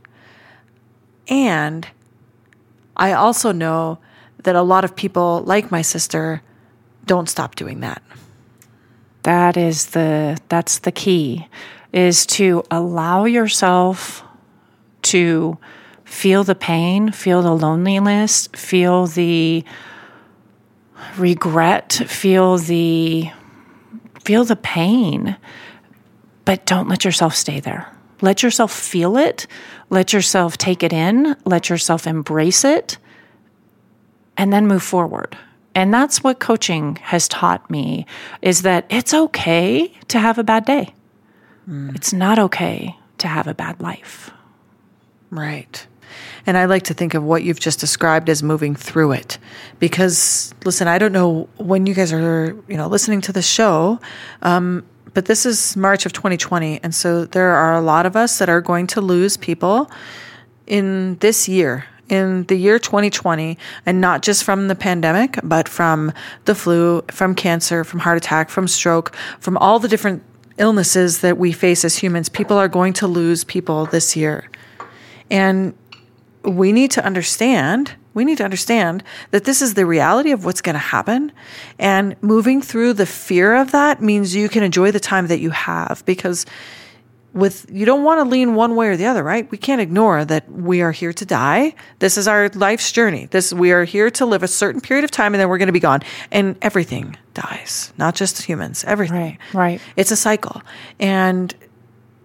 [1.28, 1.88] And
[2.96, 4.00] I also know
[4.44, 6.42] that a lot of people, like my sister,
[7.06, 8.02] don't stop doing that.
[9.24, 11.48] That is the, that's the key
[11.94, 14.24] is to allow yourself
[15.04, 15.58] to
[16.06, 19.64] feel the pain, feel the loneliness, feel the
[21.18, 23.30] regret, feel the
[24.24, 25.36] feel the pain,
[26.46, 27.92] but don't let yourself stay there.
[28.22, 29.48] Let yourself feel it,
[29.90, 33.00] let yourself take it in, let yourself embrace it,
[34.38, 35.36] and then move forward.
[35.74, 38.06] And that's what coaching has taught me
[38.42, 40.94] is that it's okay to have a bad day.
[41.70, 41.96] Mm.
[41.96, 44.32] It's not okay to have a bad life.
[45.30, 45.86] Right.
[46.46, 49.38] And I like to think of what you've just described as moving through it.
[49.80, 54.00] Because, listen, I don't know when you guys are, you know, listening to the show,
[54.42, 56.82] um, but this is March of 2020.
[56.84, 59.92] And so there are a lot of us that are going to lose people
[60.68, 66.14] in this year, in the year 2020, and not just from the pandemic, but from
[66.46, 70.24] the flu, from cancer, from heart attack, from stroke, from all the different
[70.58, 74.50] illnesses that we face as humans, people are going to lose people this year.
[75.30, 75.74] And
[76.44, 80.62] we need to understand, we need to understand that this is the reality of what's
[80.62, 81.32] going to happen.
[81.80, 85.52] And moving through the fear of that means you can enjoy the time that you
[85.52, 86.46] have because
[87.34, 89.50] with you don't want to lean one way or the other, right?
[89.52, 91.76] We can't ignore that we are here to die.
[92.00, 93.28] This is our life's journey.
[93.28, 95.68] This we are here to live a certain period of time and then we're going
[95.68, 96.02] to be gone.
[96.32, 99.38] And everything dies, not just humans, everything.
[99.54, 99.54] Right.
[99.54, 99.82] Right.
[99.96, 100.62] It's a cycle.
[101.00, 101.56] And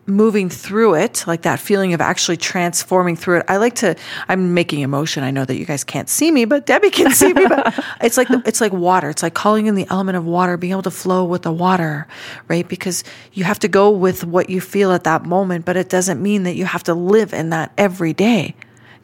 [0.06, 3.46] moving through it, like that feeling of actually transforming through it.
[3.48, 3.96] I like to,
[4.28, 5.24] I'm making a motion.
[5.24, 8.16] I know that you guys can't see me, but Debbie can see me, but it's
[8.16, 9.10] like, the, it's like water.
[9.10, 12.06] It's like calling in the element of water, being able to flow with the water,
[12.48, 12.68] right?
[12.68, 16.22] Because you have to go with what you feel at that moment, but it doesn't
[16.22, 18.54] mean that you have to live in that every day.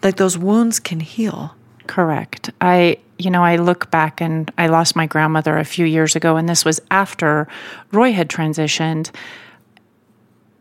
[0.02, 1.54] Like those wounds can heal.
[1.86, 2.50] Correct.
[2.60, 6.36] I, you know, I look back and I lost my grandmother a few years ago,
[6.36, 7.48] and this was after
[7.92, 9.10] Roy had transitioned.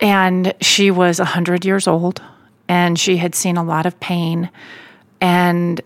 [0.01, 2.21] And she was 100 years old
[2.71, 4.49] and she had seen a lot of pain.
[5.19, 5.81] And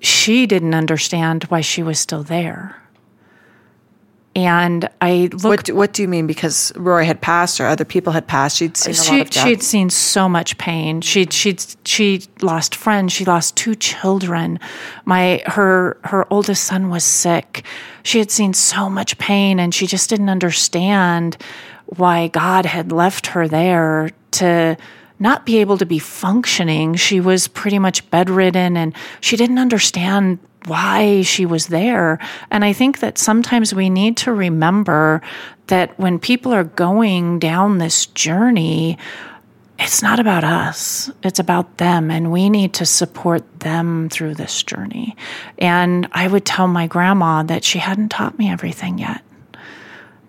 [0.00, 2.76] she didn't understand why she was still there.
[4.36, 5.70] And I looked.
[5.70, 6.26] What, what do you mean?
[6.26, 8.58] Because Roy had passed, or other people had passed.
[8.58, 9.46] She'd seen a she, lot of death.
[9.46, 11.00] She'd seen so much pain.
[11.00, 13.12] She'd she'd she lost friends.
[13.12, 14.60] She lost two children.
[15.04, 17.64] My her her oldest son was sick.
[18.04, 21.36] She had seen so much pain, and she just didn't understand
[21.96, 24.76] why God had left her there to
[25.18, 26.94] not be able to be functioning.
[26.94, 32.18] She was pretty much bedridden and she didn't understand why she was there.
[32.50, 35.22] And I think that sometimes we need to remember
[35.66, 38.98] that when people are going down this journey,
[39.78, 44.62] it's not about us, it's about them, and we need to support them through this
[44.62, 45.16] journey.
[45.58, 49.22] And I would tell my grandma that she hadn't taught me everything yet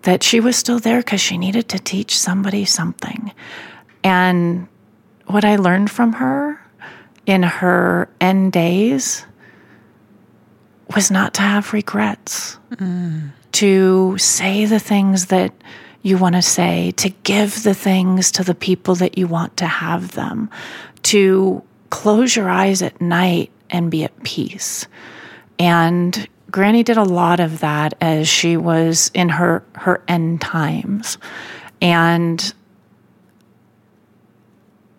[0.02, 3.32] that she was still there because she needed to teach somebody something.
[4.04, 4.68] And
[5.26, 6.60] what I learned from her
[7.26, 9.24] in her end days
[10.94, 13.30] was not to have regrets, mm.
[13.52, 15.52] to say the things that
[16.02, 19.66] you want to say, to give the things to the people that you want to
[19.66, 20.50] have them,
[21.04, 24.86] to close your eyes at night and be at peace.
[25.58, 31.18] And Granny did a lot of that as she was in her her end times.
[31.80, 32.54] And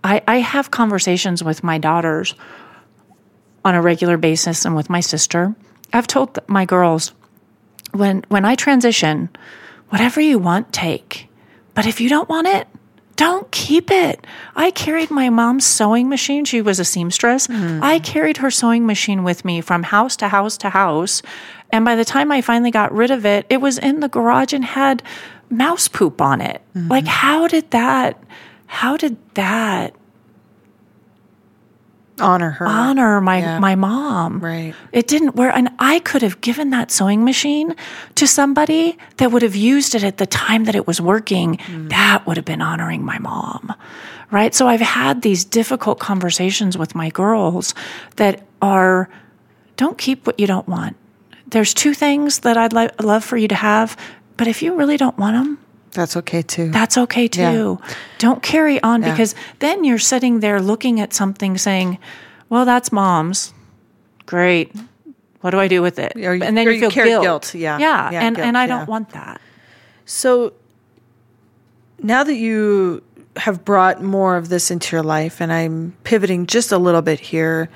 [0.03, 2.35] I, I have conversations with my daughters
[3.63, 5.55] on a regular basis and with my sister.
[5.93, 7.13] I've told my girls
[7.91, 9.29] when when I transition,
[9.89, 11.29] whatever you want, take.
[11.75, 12.67] But if you don't want it,
[13.15, 14.25] don't keep it.
[14.55, 16.45] I carried my mom's sewing machine.
[16.45, 17.47] She was a seamstress.
[17.47, 17.81] Mm.
[17.81, 21.21] I carried her sewing machine with me from house to house to house.
[21.71, 24.53] And by the time I finally got rid of it, it was in the garage
[24.53, 25.03] and had
[25.49, 26.61] mouse poop on it.
[26.75, 26.89] Mm-hmm.
[26.89, 28.23] Like, how did that,
[28.65, 29.95] how did that
[32.19, 32.67] honor her.
[32.67, 33.59] Honor my yeah.
[33.59, 34.39] my mom.
[34.39, 34.73] Right.
[34.91, 37.75] It didn't where and i could have given that sewing machine
[38.15, 41.57] to somebody that would have used it at the time that it was working.
[41.57, 41.89] Mm.
[41.89, 43.73] that would have been honoring my mom.
[44.31, 44.53] Right?
[44.53, 47.73] So i've had these difficult conversations with my girls
[48.17, 49.09] that are
[49.75, 50.95] don't keep what you don't want.
[51.47, 53.97] There's two things that i'd li- love for you to have
[54.37, 55.62] but if you really don't want them
[55.93, 56.69] that's okay too.
[56.69, 57.79] That's okay too.
[57.81, 57.95] Yeah.
[58.17, 59.11] Don't carry on yeah.
[59.11, 61.99] because then you're sitting there looking at something saying,
[62.49, 63.53] well, that's mom's.
[64.25, 64.73] Great.
[65.41, 66.15] What do I do with it?
[66.15, 67.23] Or, and then you feel you guilt.
[67.23, 67.55] guilt.
[67.55, 67.77] Yeah.
[67.77, 68.11] Yeah.
[68.11, 69.41] yeah and, guilt, and I don't want that.
[70.05, 70.53] So
[72.01, 73.03] now that you
[73.37, 77.19] have brought more of this into your life, and I'm pivoting just a little bit
[77.19, 77.69] here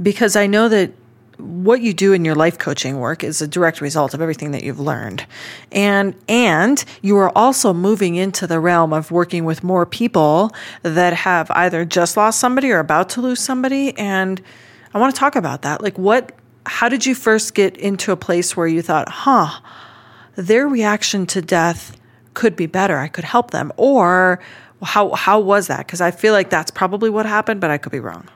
[0.00, 0.92] because I know that
[1.38, 4.64] what you do in your life coaching work is a direct result of everything that
[4.64, 5.24] you've learned.
[5.70, 11.12] And and you are also moving into the realm of working with more people that
[11.12, 14.42] have either just lost somebody or about to lose somebody and
[14.92, 15.80] I want to talk about that.
[15.80, 16.32] Like what
[16.66, 19.60] how did you first get into a place where you thought, "Huh,
[20.34, 21.96] their reaction to death
[22.34, 22.98] could be better.
[22.98, 24.40] I could help them." Or
[24.82, 25.86] how how was that?
[25.86, 28.28] Cuz I feel like that's probably what happened, but I could be wrong.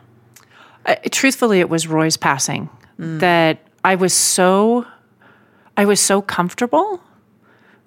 [0.87, 2.69] Uh, truthfully, it was Roy's passing
[2.99, 3.21] mm.
[3.21, 4.87] that I was so
[5.77, 7.03] I was so comfortable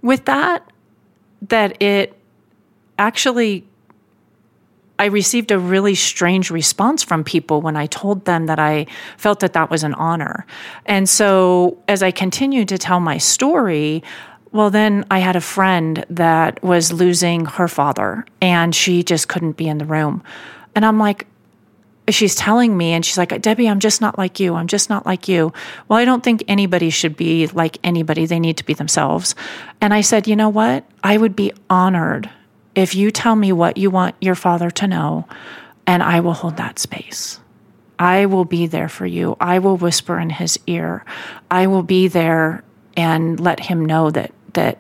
[0.01, 0.69] with that
[1.49, 2.19] that it
[2.97, 3.65] actually
[4.97, 8.87] I received a really strange response from people when I told them that I
[9.17, 10.45] felt that that was an honor.
[10.85, 14.03] And so as I continued to tell my story,
[14.53, 19.57] well, then I had a friend that was losing her father and she just couldn't
[19.57, 20.23] be in the room.
[20.75, 21.27] And I'm like,
[22.09, 24.55] she's telling me, and she's like, Debbie, I'm just not like you.
[24.55, 25.53] I'm just not like you.
[25.87, 28.25] Well, I don't think anybody should be like anybody.
[28.25, 29.35] They need to be themselves.
[29.81, 30.85] And I said, you know what?
[31.03, 32.29] I would be honored
[32.75, 35.27] if you tell me what you want your father to know,
[35.87, 37.39] and I will hold that space.
[37.97, 39.37] I will be there for you.
[39.39, 41.05] I will whisper in his ear.
[41.49, 42.63] I will be there
[42.97, 44.77] and let him know that that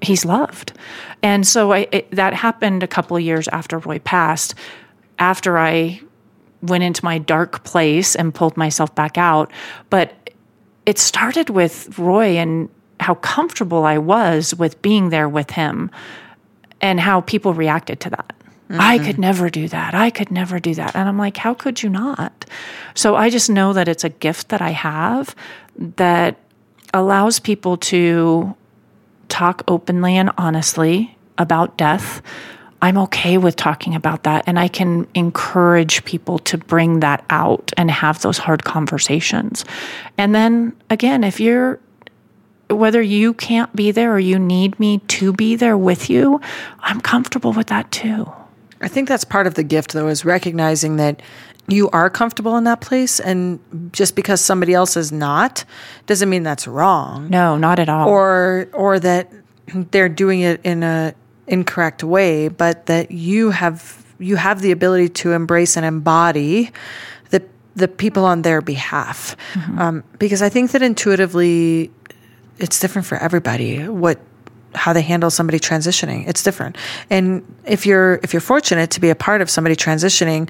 [0.00, 0.72] he's loved.
[1.22, 4.54] And so I, it, that happened a couple of years after Roy passed
[5.18, 6.00] after I
[6.62, 9.50] went into my dark place and pulled myself back out.
[9.90, 10.30] But
[10.84, 12.68] it started with Roy and
[13.00, 15.90] how comfortable I was with being there with him
[16.80, 18.32] and how people reacted to that.
[18.68, 18.80] Mm-hmm.
[18.80, 19.94] I could never do that.
[19.94, 20.96] I could never do that.
[20.96, 22.46] And I'm like, how could you not?
[22.94, 25.36] So I just know that it's a gift that I have
[25.76, 26.36] that
[26.92, 28.54] allows people to
[29.28, 32.22] talk openly and honestly about death
[32.82, 34.44] I'm okay with talking about that.
[34.46, 39.64] And I can encourage people to bring that out and have those hard conversations.
[40.18, 41.80] And then again, if you're,
[42.68, 46.40] whether you can't be there or you need me to be there with you,
[46.80, 48.30] I'm comfortable with that too.
[48.80, 51.22] I think that's part of the gift, though, is recognizing that
[51.68, 53.18] you are comfortable in that place.
[53.20, 53.58] And
[53.92, 55.64] just because somebody else is not
[56.06, 57.30] doesn't mean that's wrong.
[57.30, 58.08] No, not at all.
[58.08, 59.32] Or, or that
[59.90, 61.14] they're doing it in a,
[61.46, 66.70] incorrect way, but that you have you have the ability to embrace and embody
[67.30, 67.42] the
[67.74, 69.36] the people on their behalf.
[69.52, 69.78] Mm-hmm.
[69.78, 71.90] Um, because I think that intuitively,
[72.58, 73.88] it's different for everybody.
[73.88, 74.18] What
[74.74, 76.76] how they handle somebody transitioning, it's different.
[77.08, 80.48] And if you're if you're fortunate to be a part of somebody transitioning,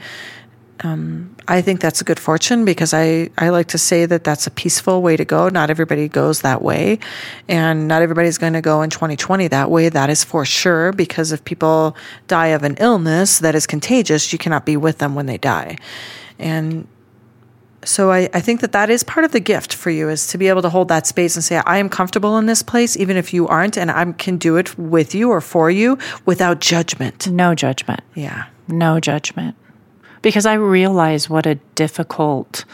[0.80, 4.46] um, I think that's a good fortune because I, I like to say that that's
[4.46, 5.48] a peaceful way to go.
[5.48, 6.98] Not everybody goes that way,
[7.48, 9.88] and not everybody's going to go in 2020 that way.
[9.88, 11.96] That is for sure because if people
[12.28, 15.78] die of an illness that is contagious, you cannot be with them when they die.
[16.38, 16.86] And
[17.82, 20.38] so I, I think that that is part of the gift for you is to
[20.38, 23.16] be able to hold that space and say, I am comfortable in this place, even
[23.16, 25.96] if you aren't, and I can do it with you or for you
[26.26, 27.28] without judgment.
[27.28, 28.00] No judgment.
[28.14, 28.46] Yeah.
[28.68, 29.56] No judgment
[30.26, 32.64] because I realize what a difficult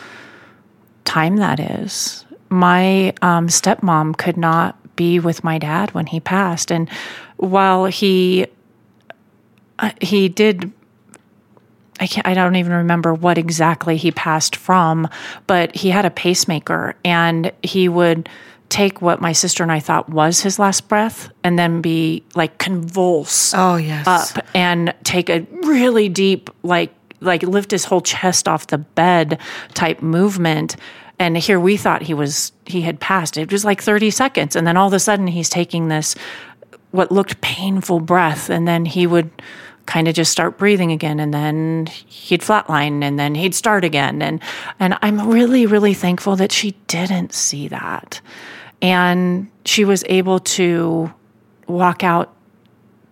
[1.04, 2.24] time that is.
[2.48, 6.88] My um, stepmom could not be with my dad when he passed, and
[7.36, 8.46] while he
[9.78, 10.72] uh, he did
[12.00, 15.06] I can't, I don't even remember what exactly he passed from,
[15.46, 18.30] but he had a pacemaker and he would
[18.70, 22.56] take what my sister and I thought was his last breath and then be like
[22.56, 24.06] convulse Oh, yes.
[24.06, 29.38] up and take a really deep like like lift his whole chest off the bed
[29.74, 30.76] type movement.
[31.18, 33.36] And here we thought he was he had passed.
[33.36, 34.56] It was like 30 seconds.
[34.56, 36.14] And then all of a sudden he's taking this
[36.90, 38.50] what looked painful breath.
[38.50, 39.30] And then he would
[39.86, 41.20] kind of just start breathing again.
[41.20, 44.20] And then he'd flatline and then he'd start again.
[44.22, 44.40] And
[44.80, 48.20] and I'm really really thankful that she didn't see that.
[48.80, 51.12] And she was able to
[51.68, 52.34] walk out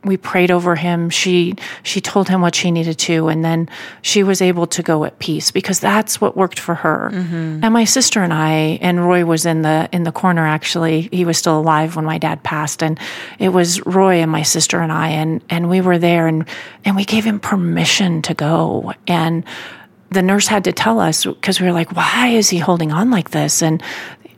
[0.05, 1.11] we prayed over him.
[1.11, 3.69] She she told him what she needed to and then
[4.03, 7.11] she was able to go at peace because that's what worked for her.
[7.13, 7.61] Mm-hmm.
[7.63, 11.09] And my sister and i and roy was in the in the corner actually.
[11.13, 12.99] He was still alive when my dad passed and
[13.39, 16.47] it was roy and my sister and i and and we were there and
[16.85, 18.93] and we gave him permission to go.
[19.07, 19.45] And
[20.11, 23.11] the nurse had to tell us because we were like why is he holding on
[23.11, 23.63] like this?
[23.63, 23.83] And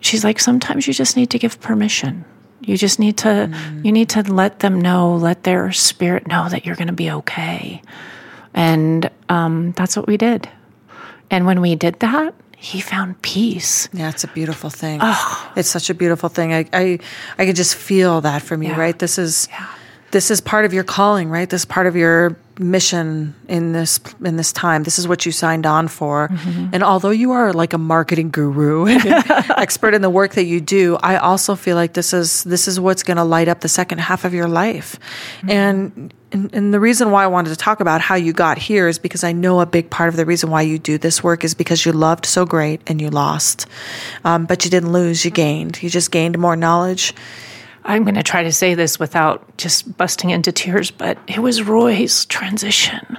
[0.01, 2.25] she's like sometimes you just need to give permission
[2.63, 3.51] you just need to
[3.83, 7.11] you need to let them know let their spirit know that you're going to be
[7.11, 7.83] okay
[8.55, 10.49] and um, that's what we did
[11.31, 15.01] and when we did that he found peace Yeah, it's a beautiful thing.
[15.57, 16.55] It's such a beautiful thing.
[16.55, 16.99] I, I,
[17.37, 18.79] I can just feel that from you, Yeah.
[18.79, 18.97] right?
[18.97, 19.49] This is,
[20.13, 21.49] this is part of your calling, right?
[21.49, 24.83] This is part of your mission in this in this time.
[24.83, 26.29] This is what you signed on for.
[26.73, 29.05] And although you are like a marketing guru and
[29.57, 32.79] expert in the work that you do, I also feel like this is this is
[32.79, 34.99] what's going to light up the second half of your life.
[35.49, 38.89] And, and and the reason why I wanted to talk about how you got here
[38.89, 41.45] is because I know a big part of the reason why you do this work
[41.45, 43.67] is because you loved so great and you lost,
[44.25, 45.25] um, but you didn't lose.
[45.25, 45.83] You gained.
[45.83, 47.15] You just gained more knowledge.
[47.85, 51.63] I'm going to try to say this without just busting into tears but it was
[51.63, 53.19] roy's transition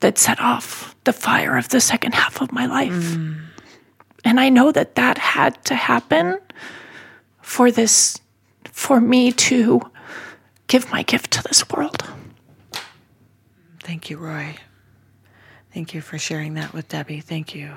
[0.00, 3.16] that set off the fire of the second half of my life
[4.24, 6.38] and i know that that had to happen
[7.42, 8.20] for this
[8.64, 9.80] for me to
[10.66, 12.02] give my gift to this world
[13.80, 14.54] Thank you, Roy.
[15.72, 17.20] Thank you for sharing that with Debbie.
[17.20, 17.72] Thank you.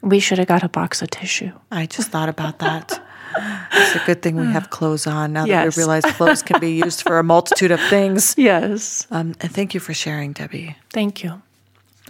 [0.00, 3.02] We should have got a box of tissue I just thought about that.
[3.72, 6.72] It's a good thing we have clothes on now that we realize clothes can be
[6.72, 8.34] used for a multitude of things.
[8.38, 10.76] yes Um, and thank you for sharing, Debbie.
[10.92, 11.42] thank you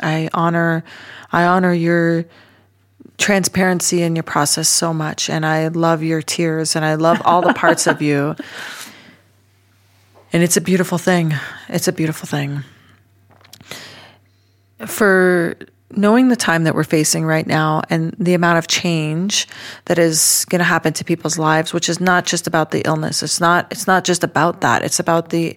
[0.01, 0.85] I honor,
[1.33, 2.25] I honor your
[3.19, 7.43] transparency in your process so much, and I love your tears, and I love all
[7.43, 8.37] the parts of you.
[10.33, 11.35] And it's a beautiful thing.
[11.69, 12.63] It's a beautiful thing.
[14.87, 15.57] For
[15.97, 19.49] knowing the time that we're facing right now and the amount of change
[19.87, 23.23] that is going to happen to people's lives, which is not just about the illness.
[23.23, 23.67] It's not.
[23.71, 24.85] It's not just about that.
[24.85, 25.57] It's about the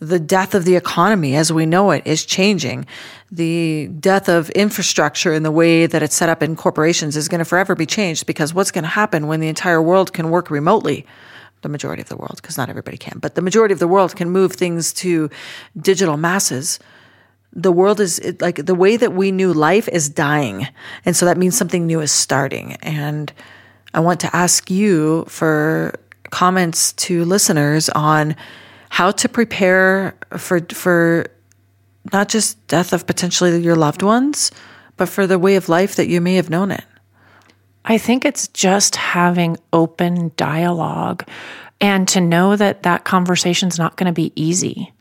[0.00, 2.86] the death of the economy as we know it is changing.
[3.32, 7.40] The death of infrastructure and the way that it's set up in corporations is going
[7.40, 10.50] to forever be changed because what's going to happen when the entire world can work
[10.50, 11.04] remotely?
[11.62, 14.14] The majority of the world, because not everybody can, but the majority of the world
[14.14, 15.28] can move things to
[15.76, 16.78] digital masses.
[17.52, 20.66] The world is like the way that we knew life is dying.
[21.04, 22.74] And so that means something new is starting.
[22.82, 23.32] And
[23.94, 25.94] I want to ask you for
[26.30, 28.36] comments to listeners on
[28.90, 31.26] how to prepare for for
[32.12, 34.50] not just death of potentially your loved ones,
[34.96, 36.84] but for the way of life that you may have known it.
[37.84, 41.24] I think it's just having open dialogue
[41.80, 44.92] and to know that that conversation's not going to be easy.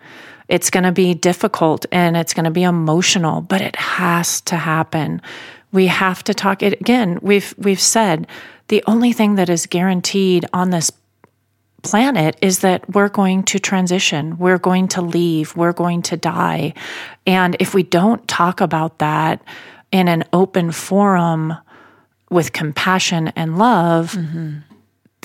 [0.48, 4.56] It's going to be difficult and it's going to be emotional, but it has to
[4.56, 5.22] happen.
[5.72, 7.20] We have to talk it again.
[7.22, 8.28] We've we've said
[8.70, 10.92] the only thing that is guaranteed on this
[11.84, 16.74] planet is that we're going to transition, we're going to leave, we're going to die.
[17.26, 19.42] And if we don't talk about that
[19.92, 21.54] in an open forum
[22.30, 24.60] with compassion and love, mm-hmm.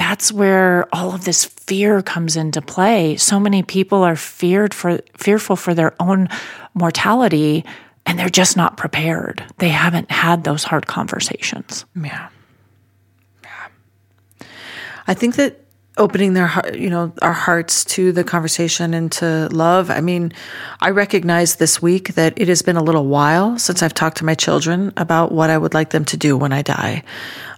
[0.03, 3.17] That's where all of this fear comes into play.
[3.17, 6.29] So many people are feared for fearful for their own
[6.75, 7.65] mortality
[8.05, 9.45] and they're just not prepared.
[9.59, 11.85] They haven't had those hard conversations.
[11.95, 12.31] Yeah.
[13.45, 14.47] Yeah.
[15.07, 15.61] I think that
[15.99, 19.89] opening their heart, you know, our hearts to the conversation and to love.
[19.89, 20.33] I mean,
[20.81, 24.25] I recognize this week that it has been a little while since I've talked to
[24.25, 27.05] my children about what I would like them to do when I die.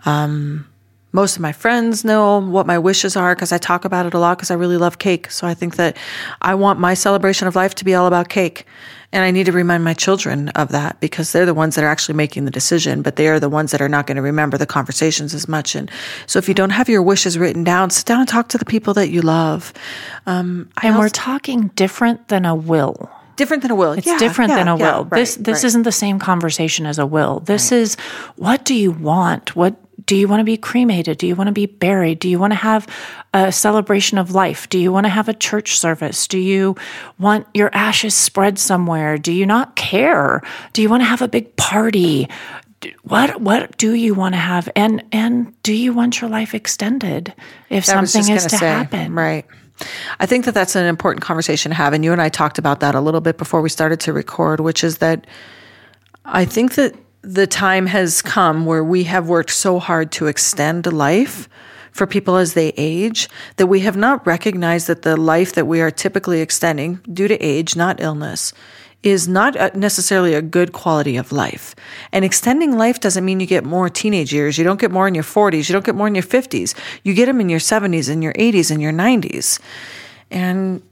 [0.05, 0.67] Um,
[1.15, 4.19] Most of my friends know what my wishes are because I talk about it a
[4.19, 5.31] lot because I really love cake.
[5.31, 5.97] So I think that
[6.43, 8.67] I want my celebration of life to be all about cake.
[9.13, 11.89] And I need to remind my children of that because they're the ones that are
[11.89, 14.59] actually making the decision, but they are the ones that are not going to remember
[14.59, 15.77] the conversations as much.
[15.77, 15.89] And
[16.27, 18.65] so if you don't have your wishes written down, sit down and talk to the
[18.65, 19.73] people that you love.
[20.27, 23.93] Um, and also, we're talking different than a will different than a will.
[23.93, 25.09] It's yeah, different yeah, than a will.
[25.11, 25.65] Yeah, this this right.
[25.65, 27.41] isn't the same conversation as a will.
[27.41, 27.79] This right.
[27.79, 27.97] is
[28.37, 29.55] what do you want?
[29.57, 29.77] What
[30.07, 31.19] do you want to be cremated?
[31.19, 32.19] Do you want to be buried?
[32.19, 32.87] Do you want to have
[33.33, 34.69] a celebration of life?
[34.69, 36.27] Do you want to have a church service?
[36.27, 36.77] Do you
[37.19, 39.17] want your ashes spread somewhere?
[39.17, 40.43] Do you not care?
[40.73, 42.29] Do you want to have a big party?
[43.03, 44.69] What what do you want to have?
[44.77, 47.33] And and do you want your life extended
[47.71, 49.15] if that something is to say, happen?
[49.15, 49.47] Right.
[50.21, 51.93] I think that that's an important conversation to have.
[51.93, 54.61] And you and I talked about that a little bit before we started to record,
[54.61, 55.27] which is that
[56.25, 60.91] I think that the time has come where we have worked so hard to extend
[60.93, 61.49] life
[61.91, 65.81] for people as they age that we have not recognized that the life that we
[65.81, 68.53] are typically extending due to age, not illness,
[69.05, 71.75] is not necessarily a good quality of life.
[72.13, 74.57] And extending life doesn't mean you get more teenage years.
[74.57, 75.69] You don't get more in your 40s.
[75.69, 76.75] You don't get more in your 50s.
[77.03, 79.61] You get them in your 70s and your 80s and your 90s.
[80.31, 80.83] And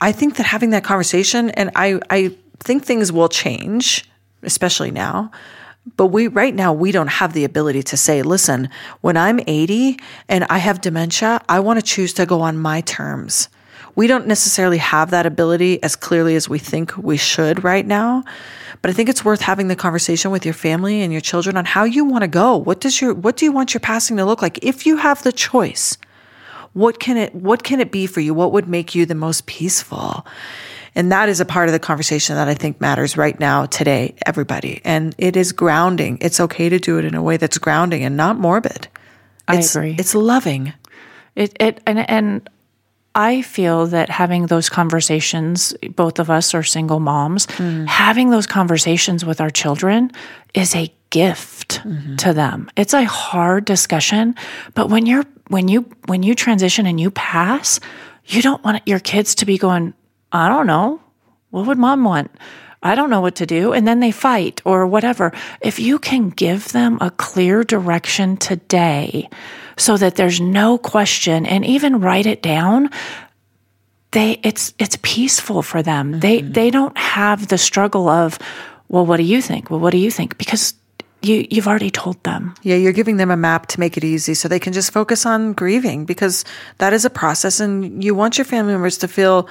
[0.00, 4.10] I think that having that conversation, and I, I think things will change
[4.42, 5.30] especially now.
[5.96, 8.68] But we, right now, we don't have the ability to say, listen,
[9.00, 9.98] when I'm 80
[10.28, 13.48] and I have dementia, I want to choose to go on my terms.
[13.94, 18.24] We don't necessarily have that ability as clearly as we think we should right now.
[18.82, 21.64] But I think it's worth having the conversation with your family and your children on
[21.64, 22.56] how you want to go.
[22.56, 24.64] What does your, what do you want your passing to look like?
[24.64, 25.98] If you have the choice,
[26.72, 28.32] what can it, what can it be for you?
[28.32, 30.26] What would make you the most peaceful?
[30.94, 34.14] And that is a part of the conversation that I think matters right now, today,
[34.26, 34.80] everybody.
[34.84, 36.18] And it is grounding.
[36.20, 38.88] It's okay to do it in a way that's grounding and not morbid.
[39.48, 39.96] It's, I agree.
[39.98, 40.72] It's loving.
[41.36, 42.48] It, it, and, and
[43.14, 47.86] I feel that having those conversations, both of us are single moms, mm.
[47.86, 50.12] having those conversations with our children
[50.54, 52.16] is a gift mm-hmm.
[52.16, 52.70] to them.
[52.76, 54.36] It's a hard discussion,
[54.74, 57.80] but when you're when you when you transition and you pass,
[58.26, 59.92] you don't want your kids to be going,
[60.30, 61.00] I don't know.
[61.50, 62.30] What would mom want?
[62.82, 63.72] I don't know what to do.
[63.72, 65.32] And then they fight or whatever.
[65.60, 69.28] If you can give them a clear direction today
[69.76, 72.90] so that there's no question and even write it down,
[74.12, 76.12] they it's it's peaceful for them.
[76.12, 76.20] Mm-hmm.
[76.20, 78.38] They they don't have the struggle of,
[78.88, 79.70] well, what do you think?
[79.70, 80.38] Well, what do you think?
[80.38, 80.74] Because
[81.22, 82.54] you you've already told them.
[82.62, 85.26] Yeah, you're giving them a map to make it easy so they can just focus
[85.26, 86.44] on grieving because
[86.78, 89.48] that is a process and you want your family members to feel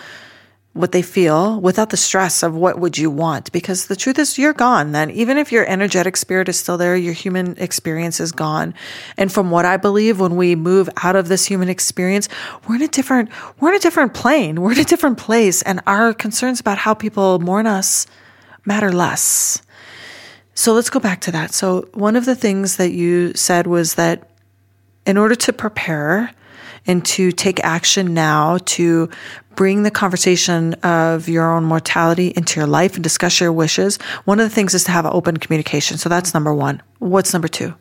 [0.73, 3.51] what they feel without the stress of what would you want.
[3.51, 5.09] Because the truth is you're gone then.
[5.11, 8.73] Even if your energetic spirit is still there your human experience is gone.
[9.17, 12.29] And from what i believe when we move out of this human experience
[12.67, 14.61] we're in a different we're in a different plane.
[14.61, 15.61] We're in a different place.
[15.63, 18.05] And our concerns about how people mourn us
[18.65, 19.61] matter less.
[20.53, 21.53] So let's go back to that.
[21.53, 24.29] So one of the things that you said was that
[25.05, 26.31] in order to prepare
[26.85, 29.09] and to take action now to
[29.59, 34.39] bring the conversation of your own mortality into your life and discuss your wishes, one
[34.39, 35.97] of the things is to have open communication.
[35.97, 36.81] So that's number one.
[36.99, 37.75] What's number two?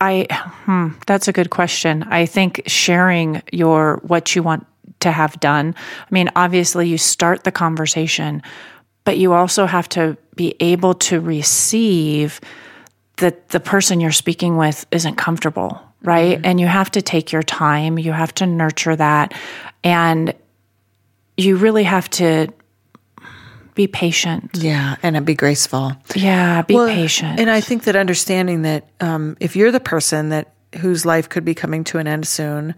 [0.00, 0.26] I
[0.64, 2.04] hmm, that's a good question.
[2.04, 4.66] I think sharing your what you want
[5.00, 5.74] to have done.
[5.76, 8.42] I mean, obviously you start the conversation,
[9.04, 12.40] but you also have to be able to receive
[13.18, 16.36] that the person you're speaking with isn't comfortable right?
[16.36, 16.46] Mm-hmm.
[16.46, 19.34] And you have to take your time, you have to nurture that.
[19.84, 20.34] And
[21.36, 22.48] you really have to
[23.74, 24.50] be patient.
[24.54, 25.92] Yeah, and be graceful.
[26.16, 27.38] Yeah, be well, patient.
[27.38, 31.44] And I think that understanding that um, if you're the person that whose life could
[31.44, 32.74] be coming to an end soon,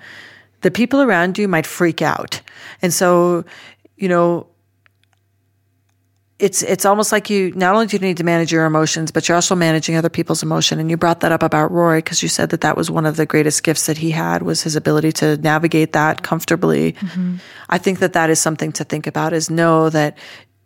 [0.60, 2.42] the people around you might freak out.
[2.82, 3.46] And so,
[3.96, 4.46] you know,
[6.41, 9.28] it's it's almost like you not only do you need to manage your emotions, but
[9.28, 10.80] you're also managing other people's emotion.
[10.80, 13.16] And you brought that up about Roy because you said that that was one of
[13.16, 16.95] the greatest gifts that he had was his ability to navigate that comfortably.
[16.95, 17.36] Mm-hmm.
[17.68, 19.32] I think that that is something to think about.
[19.32, 20.16] Is know that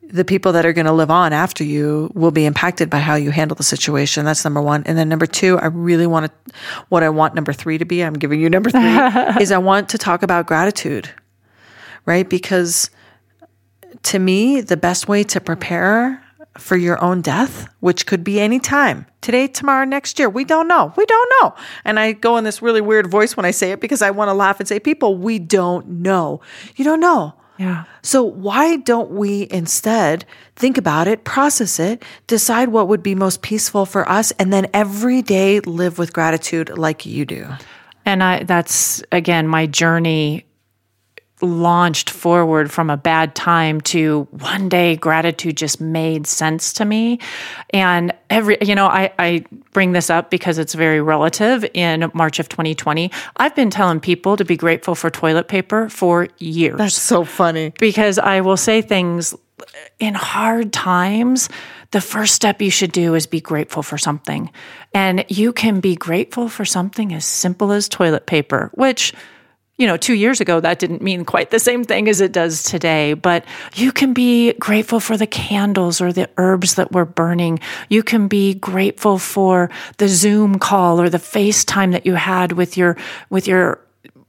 [0.03, 3.16] the people that are going to live on after you will be impacted by how
[3.16, 4.25] you handle the situation.
[4.25, 4.85] That's number one.
[4.87, 6.55] And then number two, I really want to,
[6.89, 8.81] what I want number three to be, I'm giving you number three,
[9.43, 11.11] is I want to talk about gratitude,
[12.07, 12.29] right?
[12.29, 12.91] Because
[14.03, 16.22] to me, the best way to prepare
[16.59, 20.28] for your own death, which could be any time today, tomorrow, next year.
[20.28, 20.92] We don't know.
[20.97, 21.55] We don't know.
[21.84, 24.28] And I go in this really weird voice when I say it because I want
[24.28, 26.40] to laugh and say, people, we don't know.
[26.76, 27.34] You don't know.
[27.59, 27.84] Yeah.
[28.03, 30.24] So why don't we instead
[30.57, 34.66] think about it, process it, decide what would be most peaceful for us, and then
[34.74, 37.49] every day live with gratitude like you do?
[38.05, 40.47] And I that's again my journey
[41.47, 47.18] launched forward from a bad time to one day gratitude just made sense to me.
[47.70, 52.38] And every you know I, I bring this up because it's very relative in march
[52.38, 56.78] of 2020 i've been telling people to be grateful for toilet paper for years.
[56.78, 57.72] That's so funny.
[57.78, 59.34] because i will say things
[59.99, 61.49] in hard times
[61.92, 64.51] the first step you should do is be grateful for something.
[64.92, 69.14] And you can be grateful for something as simple as toilet paper which
[69.77, 72.62] you know, two years ago, that didn't mean quite the same thing as it does
[72.62, 73.14] today.
[73.14, 73.45] But
[73.75, 77.59] you can be grateful for the candles or the herbs that we're burning.
[77.89, 82.77] You can be grateful for the Zoom call or the FaceTime that you had with
[82.77, 82.97] your,
[83.31, 83.81] with your,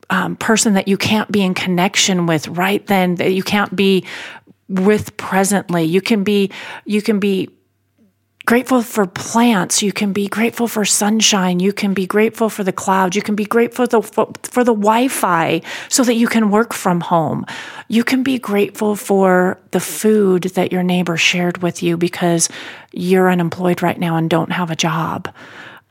[0.10, 4.06] um, person that you can't be in connection with right then, that you can't be
[4.68, 5.84] with presently.
[5.84, 6.52] You can be,
[6.86, 7.50] you can be
[8.46, 9.82] grateful for plants.
[9.82, 11.60] You can be grateful for sunshine.
[11.60, 13.16] You can be grateful for the clouds.
[13.16, 17.02] You can be grateful for the, for the Wi-Fi so that you can work from
[17.02, 17.46] home.
[17.88, 22.50] You can be grateful for the food that your neighbor shared with you because
[22.92, 25.34] you're unemployed right now and don't have a job.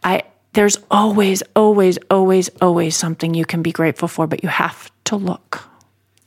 [0.05, 4.91] I, there's always, always, always, always something you can be grateful for, but you have
[5.05, 5.69] to look.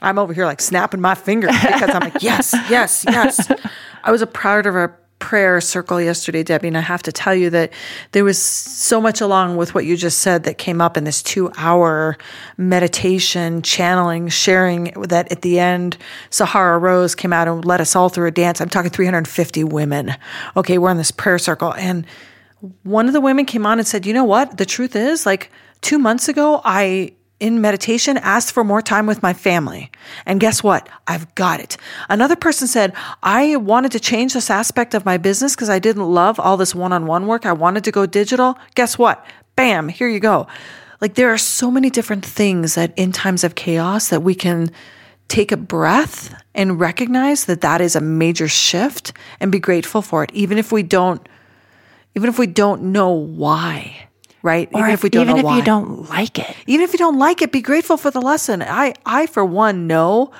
[0.01, 3.49] I'm over here like snapping my fingers because I'm like, yes, yes, yes.
[4.03, 7.34] I was a part of a prayer circle yesterday, Debbie, and I have to tell
[7.34, 7.74] you that
[8.11, 11.24] there was so much along with what you just said that came up in this
[11.24, 12.18] two hour
[12.57, 15.97] meditation, channeling, sharing that at the end,
[16.30, 18.61] Sahara Rose came out and led us all through a dance.
[18.61, 20.15] I'm talking 350 women.
[20.55, 21.74] Okay, we're in this prayer circle.
[21.74, 22.05] And
[22.84, 24.57] one of the women came on and said, You know what?
[24.57, 25.51] The truth is, like
[25.82, 29.91] two months ago, I in meditation asked for more time with my family.
[30.25, 30.89] And guess what?
[31.05, 31.77] I've got it.
[32.09, 36.11] Another person said, I wanted to change this aspect of my business because I didn't
[36.11, 37.45] love all this one on one work.
[37.45, 38.57] I wanted to go digital.
[38.75, 39.23] Guess what?
[39.55, 40.47] Bam, here you go.
[40.99, 44.71] Like there are so many different things that in times of chaos that we can
[45.27, 50.23] take a breath and recognize that that is a major shift and be grateful for
[50.23, 51.27] it, even if we don't,
[52.15, 54.06] even if we don't know why
[54.41, 54.69] right?
[54.73, 55.57] Or even if, we don't even if why.
[55.57, 56.55] you don't like it.
[56.65, 58.61] Even if you don't like it, be grateful for the lesson.
[58.61, 60.31] I, I for one know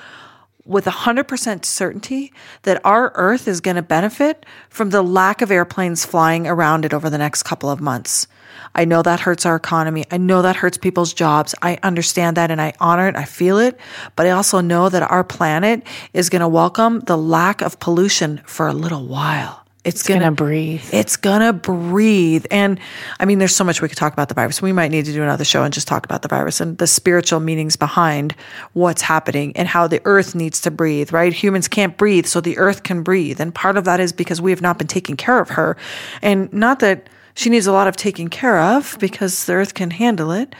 [0.64, 2.32] with 100% certainty
[2.62, 6.92] that our earth is going to benefit from the lack of airplanes flying around it
[6.92, 8.26] over the next couple of months.
[8.74, 10.04] I know that hurts our economy.
[10.10, 11.54] I know that hurts people's jobs.
[11.62, 13.16] I understand that and I honor it.
[13.16, 13.78] I feel it.
[14.14, 15.82] But I also know that our planet
[16.12, 19.64] is going to welcome the lack of pollution for a little while.
[19.88, 20.84] It's, it's gonna, gonna, breathe.
[20.92, 22.46] It's gonna breathe.
[22.50, 22.78] And
[23.18, 24.60] I mean, there's so much we could talk about the virus.
[24.60, 26.86] We might need to do another show and just talk about the virus and the
[26.86, 28.34] spiritual meanings behind
[28.74, 31.32] what's happening and how the earth needs to breathe, right?
[31.32, 33.40] Humans can't breathe, so the earth can breathe.
[33.40, 35.76] And part of that is because we have not been taking care of her.
[36.22, 39.90] And not that she needs a lot of taking care of because the earth can
[39.90, 40.54] handle it.